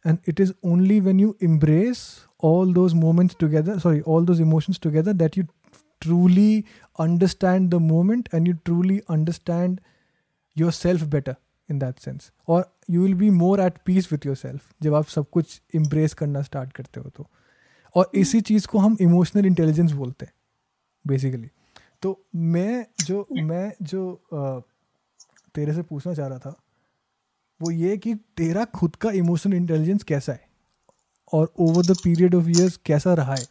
[0.06, 2.04] and it is only when you embrace
[2.44, 5.44] all those moments together sorry all those emotions together that you
[6.02, 6.64] truly
[7.00, 9.80] understand the moment and you truly understand
[10.72, 11.36] yourself better
[11.72, 15.30] in that sense और you will be more at peace with yourself जब आप सब
[15.30, 17.28] कुछ impress करना start करते हो तो।
[17.96, 20.34] और इसी चीज़ को हम इमोशनल इंटेलिजेंस बोलते हैं
[21.08, 21.50] बेसिकली
[22.02, 24.60] तो मैं जो मैं जो आ,
[25.56, 26.56] तेरे से पूछना चाह रहा था
[27.62, 30.48] वो ये कि तेरा खुद का इमोशनल इंटेलिजेंस कैसा है?
[31.34, 33.46] और over the period of years कैसा रहा है?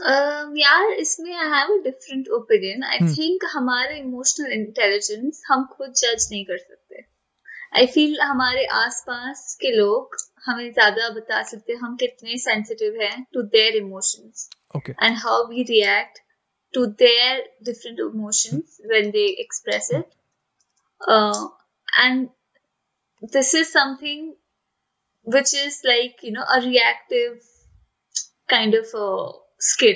[0.00, 5.92] Um, यार इसमें I have a different opinion I think हमारे इमोशनल इंटेलिजेंस हम खुद
[5.92, 6.79] जज नहीं कर सकते।
[7.77, 13.15] आई फील हमारे आसपास के लोग हमें ज्यादा बता सकते हैं हम कितने सेंसिटिव हैं
[13.33, 16.19] to their emotions and how we react
[16.73, 20.05] to their different emotions when they express it
[21.99, 22.27] and
[23.33, 24.33] this is something
[25.27, 27.37] which is like you know a reactive
[28.49, 29.95] kind of a skill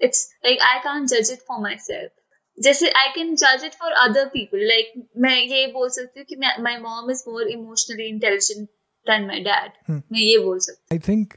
[0.00, 2.10] it's like i can't judge it for myself
[2.57, 6.35] जैसे I can जज it for other people like मैं ये बोल सकती हूँ कि
[6.63, 8.67] my mom is more emotionally intelligent
[9.07, 11.33] than my dad मैं ये बोल सकती आई थिंक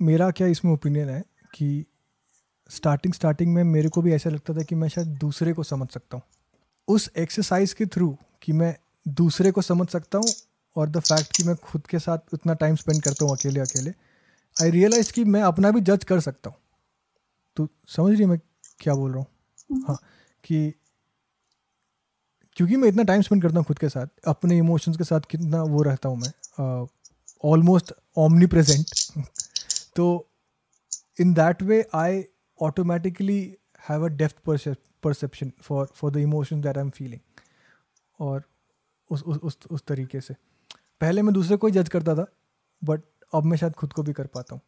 [0.00, 1.22] मेरा क्या इसमें ओपिनियन है
[1.54, 1.84] कि
[2.70, 5.88] स्टार्टिंग स्टार्टिंग में मेरे को भी ऐसा लगता था कि मैं शायद दूसरे को समझ
[5.88, 6.22] सकता हूँ।
[6.88, 8.74] उस एक्सरसाइज के थ्रू कि मैं
[9.08, 10.28] दूसरे को समझ सकता हूँ
[10.76, 13.90] और द फैक्ट कि मैं खुद के साथ उतना टाइम स्पेंड करता हूँ अकेले अकेले
[14.56, 16.58] आई रियलाइज़ कि मैं अपना भी जज कर सकता हूँ।
[17.56, 18.38] तो समझ रही मैं
[18.80, 19.26] क्या बोल रहा हूँ?
[19.70, 19.98] हम्म। हाँ।
[20.44, 20.72] कि
[22.56, 25.62] क्योंकि मैं इतना टाइम स्पेंड करता हूँ खुद के साथ, अपने इमोशंस के साथ कितना
[25.64, 26.86] वो रहता हूँ मैं
[27.44, 29.24] ऑलमोस्ट ओमनी प्रेजेंट
[29.96, 30.06] तो
[31.20, 32.24] in that way I
[32.58, 33.40] automatically
[33.88, 34.36] have a depth
[35.02, 37.20] perception for for the emotion that I am feeling
[38.20, 38.42] और
[39.10, 40.34] उस उस उस उस तरीके से।
[41.00, 42.26] पहले मैं दूसरे को ही जज करता था
[42.82, 43.02] बट
[43.34, 44.62] अब मैं शायद खुद को भी कर पाता हूँ।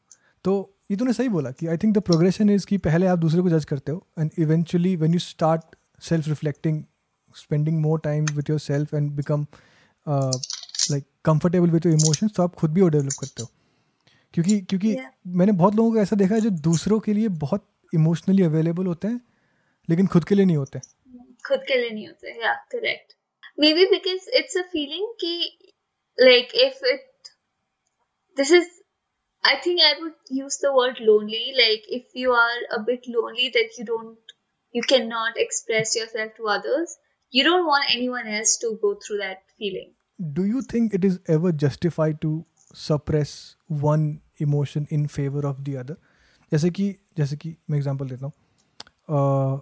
[0.44, 0.52] तो
[0.90, 3.48] ये तूने सही बोला कि I think the progression is कि पहले आप दूसरे को
[3.48, 6.82] जज करते हो and eventually when you start self reflecting
[7.36, 9.46] spending more time with yourself and become
[10.08, 13.48] like comfortable with your emotions तो आप खुद भी वो डेवलप करते हो।
[14.34, 15.06] क्योंकि क्योंकि yeah.
[15.26, 19.08] मैंने बहुत लोगों को ऐसा देखा है जो दूसरों के लिए बहुत इमोशनली अवेलेबल होते
[19.08, 19.20] हैं
[19.88, 20.78] लेकिन खुद के लिए नहीं होते।
[21.48, 23.12] खुद के लिए नहीं होते या correct
[23.74, 25.58] maybe because it's a feeling कि
[26.18, 27.30] like if it
[28.36, 28.68] this is
[29.43, 31.53] I think I would use the word lonely.
[31.57, 34.17] Like if you are a bit lonely that you don't,
[34.71, 36.97] you cannot express yourself to others,
[37.29, 39.93] you don't want anyone else to go through that feeling.
[40.33, 45.77] Do you think it is ever justified to suppress one emotion in favor of the
[45.77, 45.97] other?
[46.51, 49.61] जैसे कि जैसे कि मैं example देता हूँ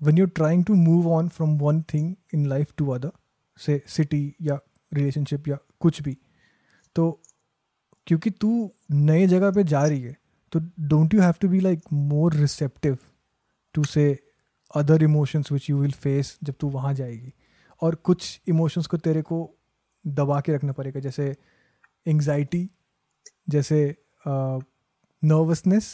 [0.00, 3.10] when you're trying to move on from one thing in life to other
[3.56, 4.58] say city या
[4.94, 6.16] relationship या कुछ भी
[6.94, 7.06] तो
[8.07, 10.15] क्योंकि तू नए जगह पे जा रही है
[10.53, 12.97] तो don't you have to be like more receptive
[13.75, 14.07] to से
[14.75, 17.33] other emotions which you will face जब तू वहाँ जाएगी?
[17.81, 19.37] और कुछ इमोशंस को तेरे को
[20.05, 21.35] दबा के रखना पड़ेगा, जैसे
[22.05, 22.69] एंग्जाइटी
[23.49, 23.95] जैसे
[24.25, 25.87] नर्वसनेस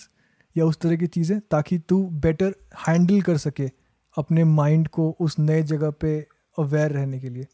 [0.55, 2.53] या उस तरह की चीज़ें, ताकि तू बेटर
[2.87, 3.69] हैंडल कर सके
[4.15, 6.19] अपने माइंड को उस नए जगह पे
[6.57, 7.45] अवेयर रहने के लिए।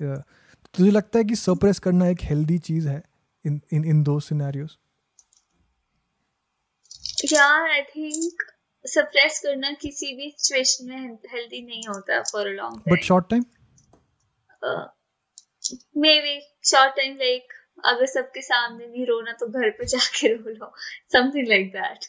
[0.00, 3.02] तुझे लगता है कि सप्रेस करना एक हेल्दी चीज़ है?
[3.48, 4.76] In in in those scenarios?
[7.32, 8.44] Yeah i think
[8.84, 13.44] suppress करना किसी भी सिचुएशन में हेल्दी नहीं होता for a long but short time
[16.20, 16.34] maybe
[16.70, 17.52] short time like
[17.84, 20.72] अगर सबके सामने भी रोना तो घर पे जाके रो लो।
[21.12, 22.06] Something like that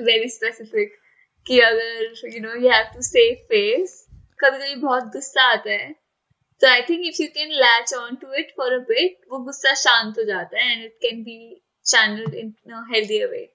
[0.00, 0.94] very specific
[1.46, 3.98] कि अगर you know you have to save face
[4.40, 6.01] कभी कभी बहुत गुस्सा आता है।
[6.61, 9.73] So I think if you can latch on to it for a bit, वो गुस्सा
[9.83, 11.61] शांत हो जाता है and it can be
[11.91, 13.45] channeled in a healthier way.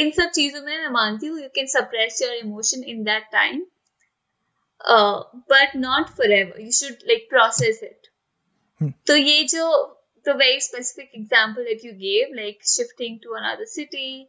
[0.00, 3.60] इन सब चीजों में मैं मानती हूँ you can suppress your emotion in that time,
[4.94, 5.22] uh,
[5.54, 6.60] but not forever.
[6.60, 8.10] You should like process it.
[8.80, 8.90] Hmm.
[9.06, 9.68] तो ये जो
[10.24, 14.28] the very specific example that you gave, like shifting to another city,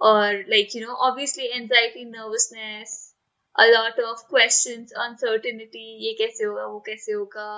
[0.00, 3.09] or like you know, obviously anxiety, nervousness,
[3.55, 7.49] a lot of questions uncertainty ये कैसे होगा वो कैसे होगा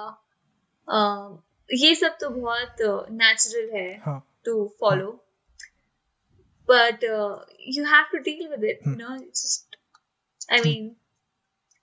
[0.87, 1.37] uh,
[1.73, 5.19] ये सब तो बहुत नेचुरल uh, है to follow
[6.67, 8.97] but uh, you have to deal with it you hmm.
[8.97, 9.77] know it's just
[10.49, 10.63] i hmm.
[10.67, 10.95] mean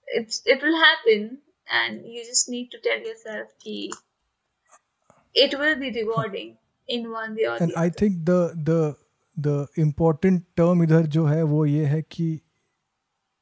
[0.07, 1.37] it it will happen
[1.81, 3.91] and you just need to tell yourself ki
[5.35, 6.57] it will be rewarding
[6.87, 8.39] in one way or the other and i think the
[8.69, 8.79] the
[9.49, 12.29] the important term इधर जो है वो ये है कि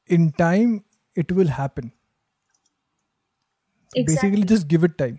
[0.10, 0.76] in time
[1.15, 1.91] it will happen
[3.94, 5.15] basically just give it time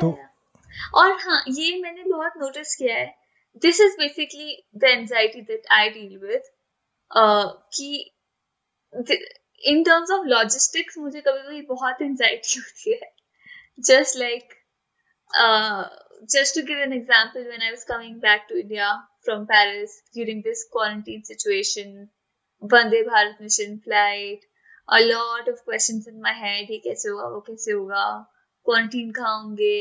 [0.00, 0.10] तो
[1.00, 3.06] और हाँ ये मैंने बहुत नोटिस किया है
[3.62, 6.42] this is basically the anxiety that I deal with
[7.74, 7.90] कि
[9.72, 13.14] इन टर्म्स ऑफ़ लॉजिस्टिक्स मुझे कभी कभी बहुत एंजाइटी होती है
[13.78, 14.52] just like
[15.30, 15.84] uh,
[16.34, 18.86] just to give an example when i was coming back to india
[19.22, 22.08] from paris during this quarantine situation
[22.72, 24.44] Vande Bharat mission flight
[24.88, 28.04] a lot of question in my head ये कैसे होगा वो कैसे होगा
[28.66, 29.76] quarantine खाऊँगे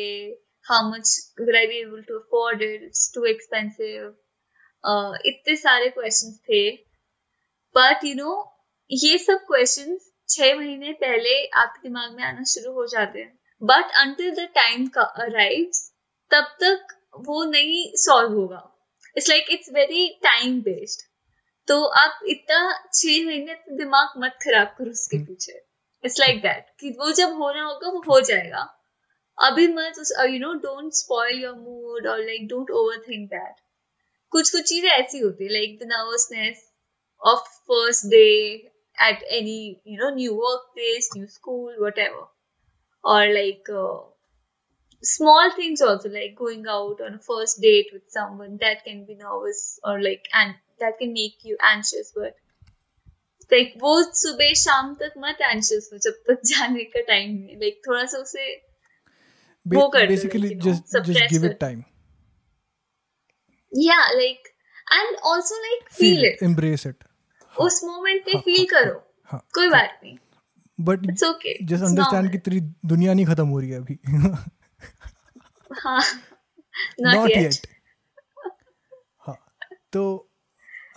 [0.65, 4.13] how much will able to afford it too expensive
[5.25, 6.69] इतने सारे question थे
[7.75, 8.33] but you know
[8.91, 9.97] ये सब क्वेश्चन
[10.29, 14.87] छह महीने पहले आपके दिमाग में आना शुरू हो जाते हैं but until the time
[14.97, 15.71] arrive
[16.31, 16.95] तब तक
[17.27, 18.63] वो नहीं सॉल्व होगा
[19.15, 21.03] it's like it's very time based
[21.67, 22.59] तो आप इतना
[22.93, 25.61] छह महीने दिमाग मत खराब करो उसके पीछे।
[26.03, 28.61] इट्स लाइक दैट कि वो जब होना होगा वो हो जाएगा।
[29.37, 33.55] अभी मत उस you know don't spoil your mood और like don't over think that
[34.31, 36.63] कुछ कुछ चीज़ें ऐसी होती है like the nervousness
[37.21, 38.25] of first day
[38.97, 42.21] at any you know new workplace new school whatever
[43.03, 43.97] or like uh,
[45.05, 49.14] small things also like going out on a first date with someone that can be
[49.14, 52.34] nervous or like and that can make you anxious but
[53.52, 57.80] like वो सुबह शाम तक मत anxious हो जब तक जाने का टाइम है like
[57.88, 58.48] थोड़ा सा उसे
[59.66, 61.84] वो कर basically like, you know, just just give it time
[63.72, 64.55] yeah like
[64.98, 67.09] and also like feel, feel it, it embrace it
[67.55, 68.92] उस मोमेंट पे फील करो
[69.30, 70.16] हाँ, कोई बात नहीं
[70.78, 72.60] but it's okay just understand कि तेरी
[72.92, 73.98] दुनिया नहीं खत्म हो रही है अभी
[75.84, 76.02] हाँ
[77.02, 77.68] नॉट येट
[79.19, 79.38] हाँ
[79.93, 80.31] तो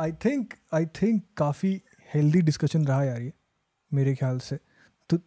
[0.00, 1.82] आई थिंक आई थिंक काफ़ी
[2.14, 3.32] हेल्दी डिस्कशन रहा यार ये
[3.92, 4.56] मेरे ख्याल से।
[5.10, 5.18] तो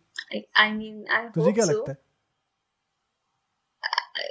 [0.58, 1.98] आई मीन आई तुझे क्या लगता है?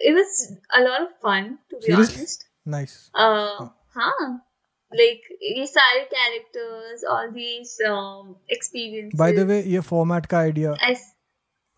[0.09, 0.37] It was
[0.79, 2.17] a lot of fun to be Seriously?
[2.17, 2.45] honest.
[2.69, 4.47] Nice uh हाँ।
[4.93, 10.73] like ये सारे characters all these um experiences by the way ये फॉर्मेट का आइडिया
[10.91, 10.99] as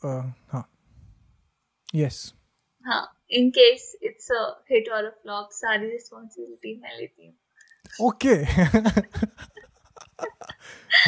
[0.03, 0.69] हाँ।
[1.95, 2.35] यस
[2.87, 3.03] हाँ।
[3.33, 7.35] In case it's a hit or a flop सारी responsibility मैं लेती हूँ।
[8.09, 8.45] ओके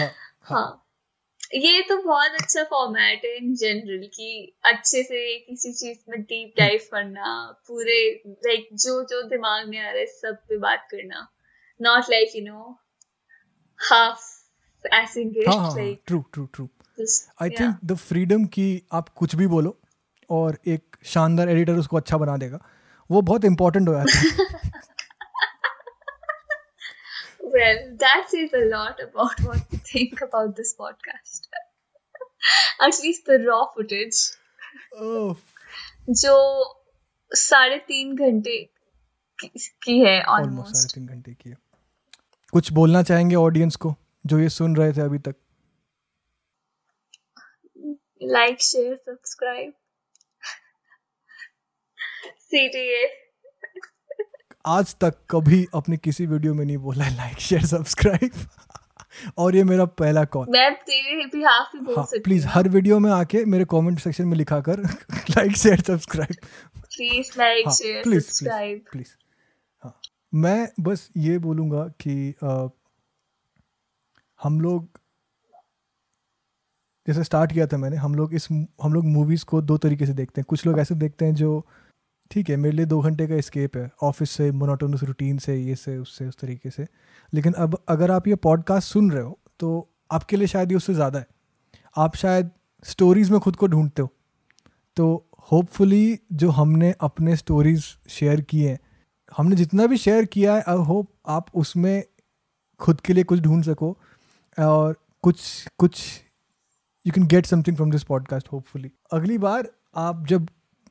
[0.45, 0.81] हाँ
[1.55, 6.55] ये तो बहुत अच्छा फॉर्मेट है इन जनरल कि अच्छे से किसी चीज़ में डीप
[6.59, 11.29] डाइव करना पूरे लाइक जो जो दिमाग में आ रहा है सब पे बात करना।
[11.83, 12.79] Not like you know
[13.91, 14.35] half
[15.49, 16.69] हाँ हाँ true true true
[17.43, 17.51] I.
[17.51, 19.81] Think the freedom की आप कुछ भी बोलो
[20.31, 22.59] और एक शानदार एडिटर उसको अच्छा बना देगा
[23.11, 24.83] वो बहुत इंपॉर्टेंट हो जाता है
[27.55, 31.45] Well, that says a lot about what we think about this podcast.
[32.81, 34.23] At least the raw footage,
[35.01, 35.37] ओह,
[36.23, 36.33] जो
[37.31, 38.57] साढ़े तीन घंटे
[39.39, 39.49] की
[39.83, 41.57] की है ऑलमोस्ट साढ़े तीन घंटे की है
[42.53, 43.95] कुछ बोलना चाहेंगे ऑडियंस को
[44.27, 45.35] जो ये सुन रहे थे अभी तक
[48.35, 49.73] like, share, subscribe.
[52.53, 53.05] CTA.
[54.67, 58.31] आज तक कभी अपने किसी वीडियो में नहीं बोला लाइक शेयर सब्सक्राइब
[59.39, 62.99] और ये मेरा पहला कॉल मैं तेरे बिहाफ भी बोल हाँ सकती प्लीज़ हर वीडियो
[62.99, 64.81] में आके मेरे कमेंट सेक्शन में लिखा कर
[65.31, 66.35] like share subscribe
[66.77, 69.13] please like share subscribe please
[69.83, 69.95] हाँ
[70.47, 72.69] मैं बस ये बोलूँगा कि अ,
[74.41, 74.89] हम लोग
[77.07, 80.13] जैसे स्टार्ट किया था मैंने हम लोग इस हम लोग मूवीज़ को दो तरीके से
[80.15, 81.67] देखते हैं। कुछ लोग ऐसे देखते हैं जो
[82.31, 85.75] ठीक है, मेरे लिए दो घंटे का स्केप है ऑफ़िस से मोनोटोनस रूटीन से, ये
[85.77, 86.87] से, उससे, उस तरीके से।
[87.33, 90.95] लेकिन अब अगर आप ये पॉडकास्ट सुन रहे हो तो आपके लिए शायद ये उससे
[90.95, 91.27] ज़्यादा है।
[91.97, 92.51] आप शायद
[92.85, 94.09] स्टोरीज में खुद को ढूंढते हो।
[94.97, 98.79] तो होपफुली जो हमने अपने स्टोरीज शेयर किए हैं,
[99.37, 102.03] हमने जितना भी शेयर किया है आई होप आप उसमें
[102.81, 103.97] खुद के लिए कुछ ढूंढ सको,
[104.59, 106.03] और कुछ कुछ
[107.07, 110.49] you can get something from this podcast hopefully अगली बार आप जब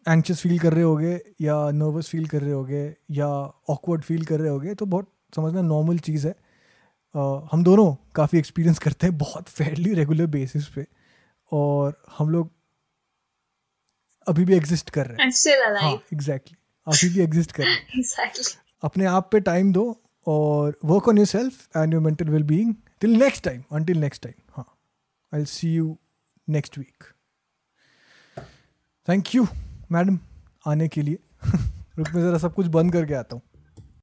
[0.07, 3.27] एंक्शस फील कर रहे होगे या नर्वस फील कर रहे होगे या
[3.69, 6.33] ऑकवर्ड फील कर रहे होगे तो बहुत समझना नॉर्मल चीज़ है।
[7.15, 10.85] अ, हम दोनों काफ़ी एक्सपीरियंस करते हैं बहुत फेयरली रेगुलर बेसिस पे
[11.51, 12.51] और हम लोग
[14.27, 15.29] अभी भी एग्जिस्ट कर रहे हैं।
[15.81, 15.93] हाँ.
[16.13, 16.57] एग्जैक्टली
[16.87, 18.57] अभी भी एग्जिस्ट कर रहे हैं। Exactly.
[18.83, 23.09] अपने आप पे टाइम दो और work on yourself and your mental well being till
[23.09, 24.77] next time until next time हाँ
[25.33, 25.97] I see you
[26.49, 27.03] next week
[29.07, 29.47] thank you
[29.93, 30.19] madam
[30.67, 31.19] आने के लिए।
[31.97, 33.41] रुक मैं ज़रा सब कुछ बंद करके आता हूँ।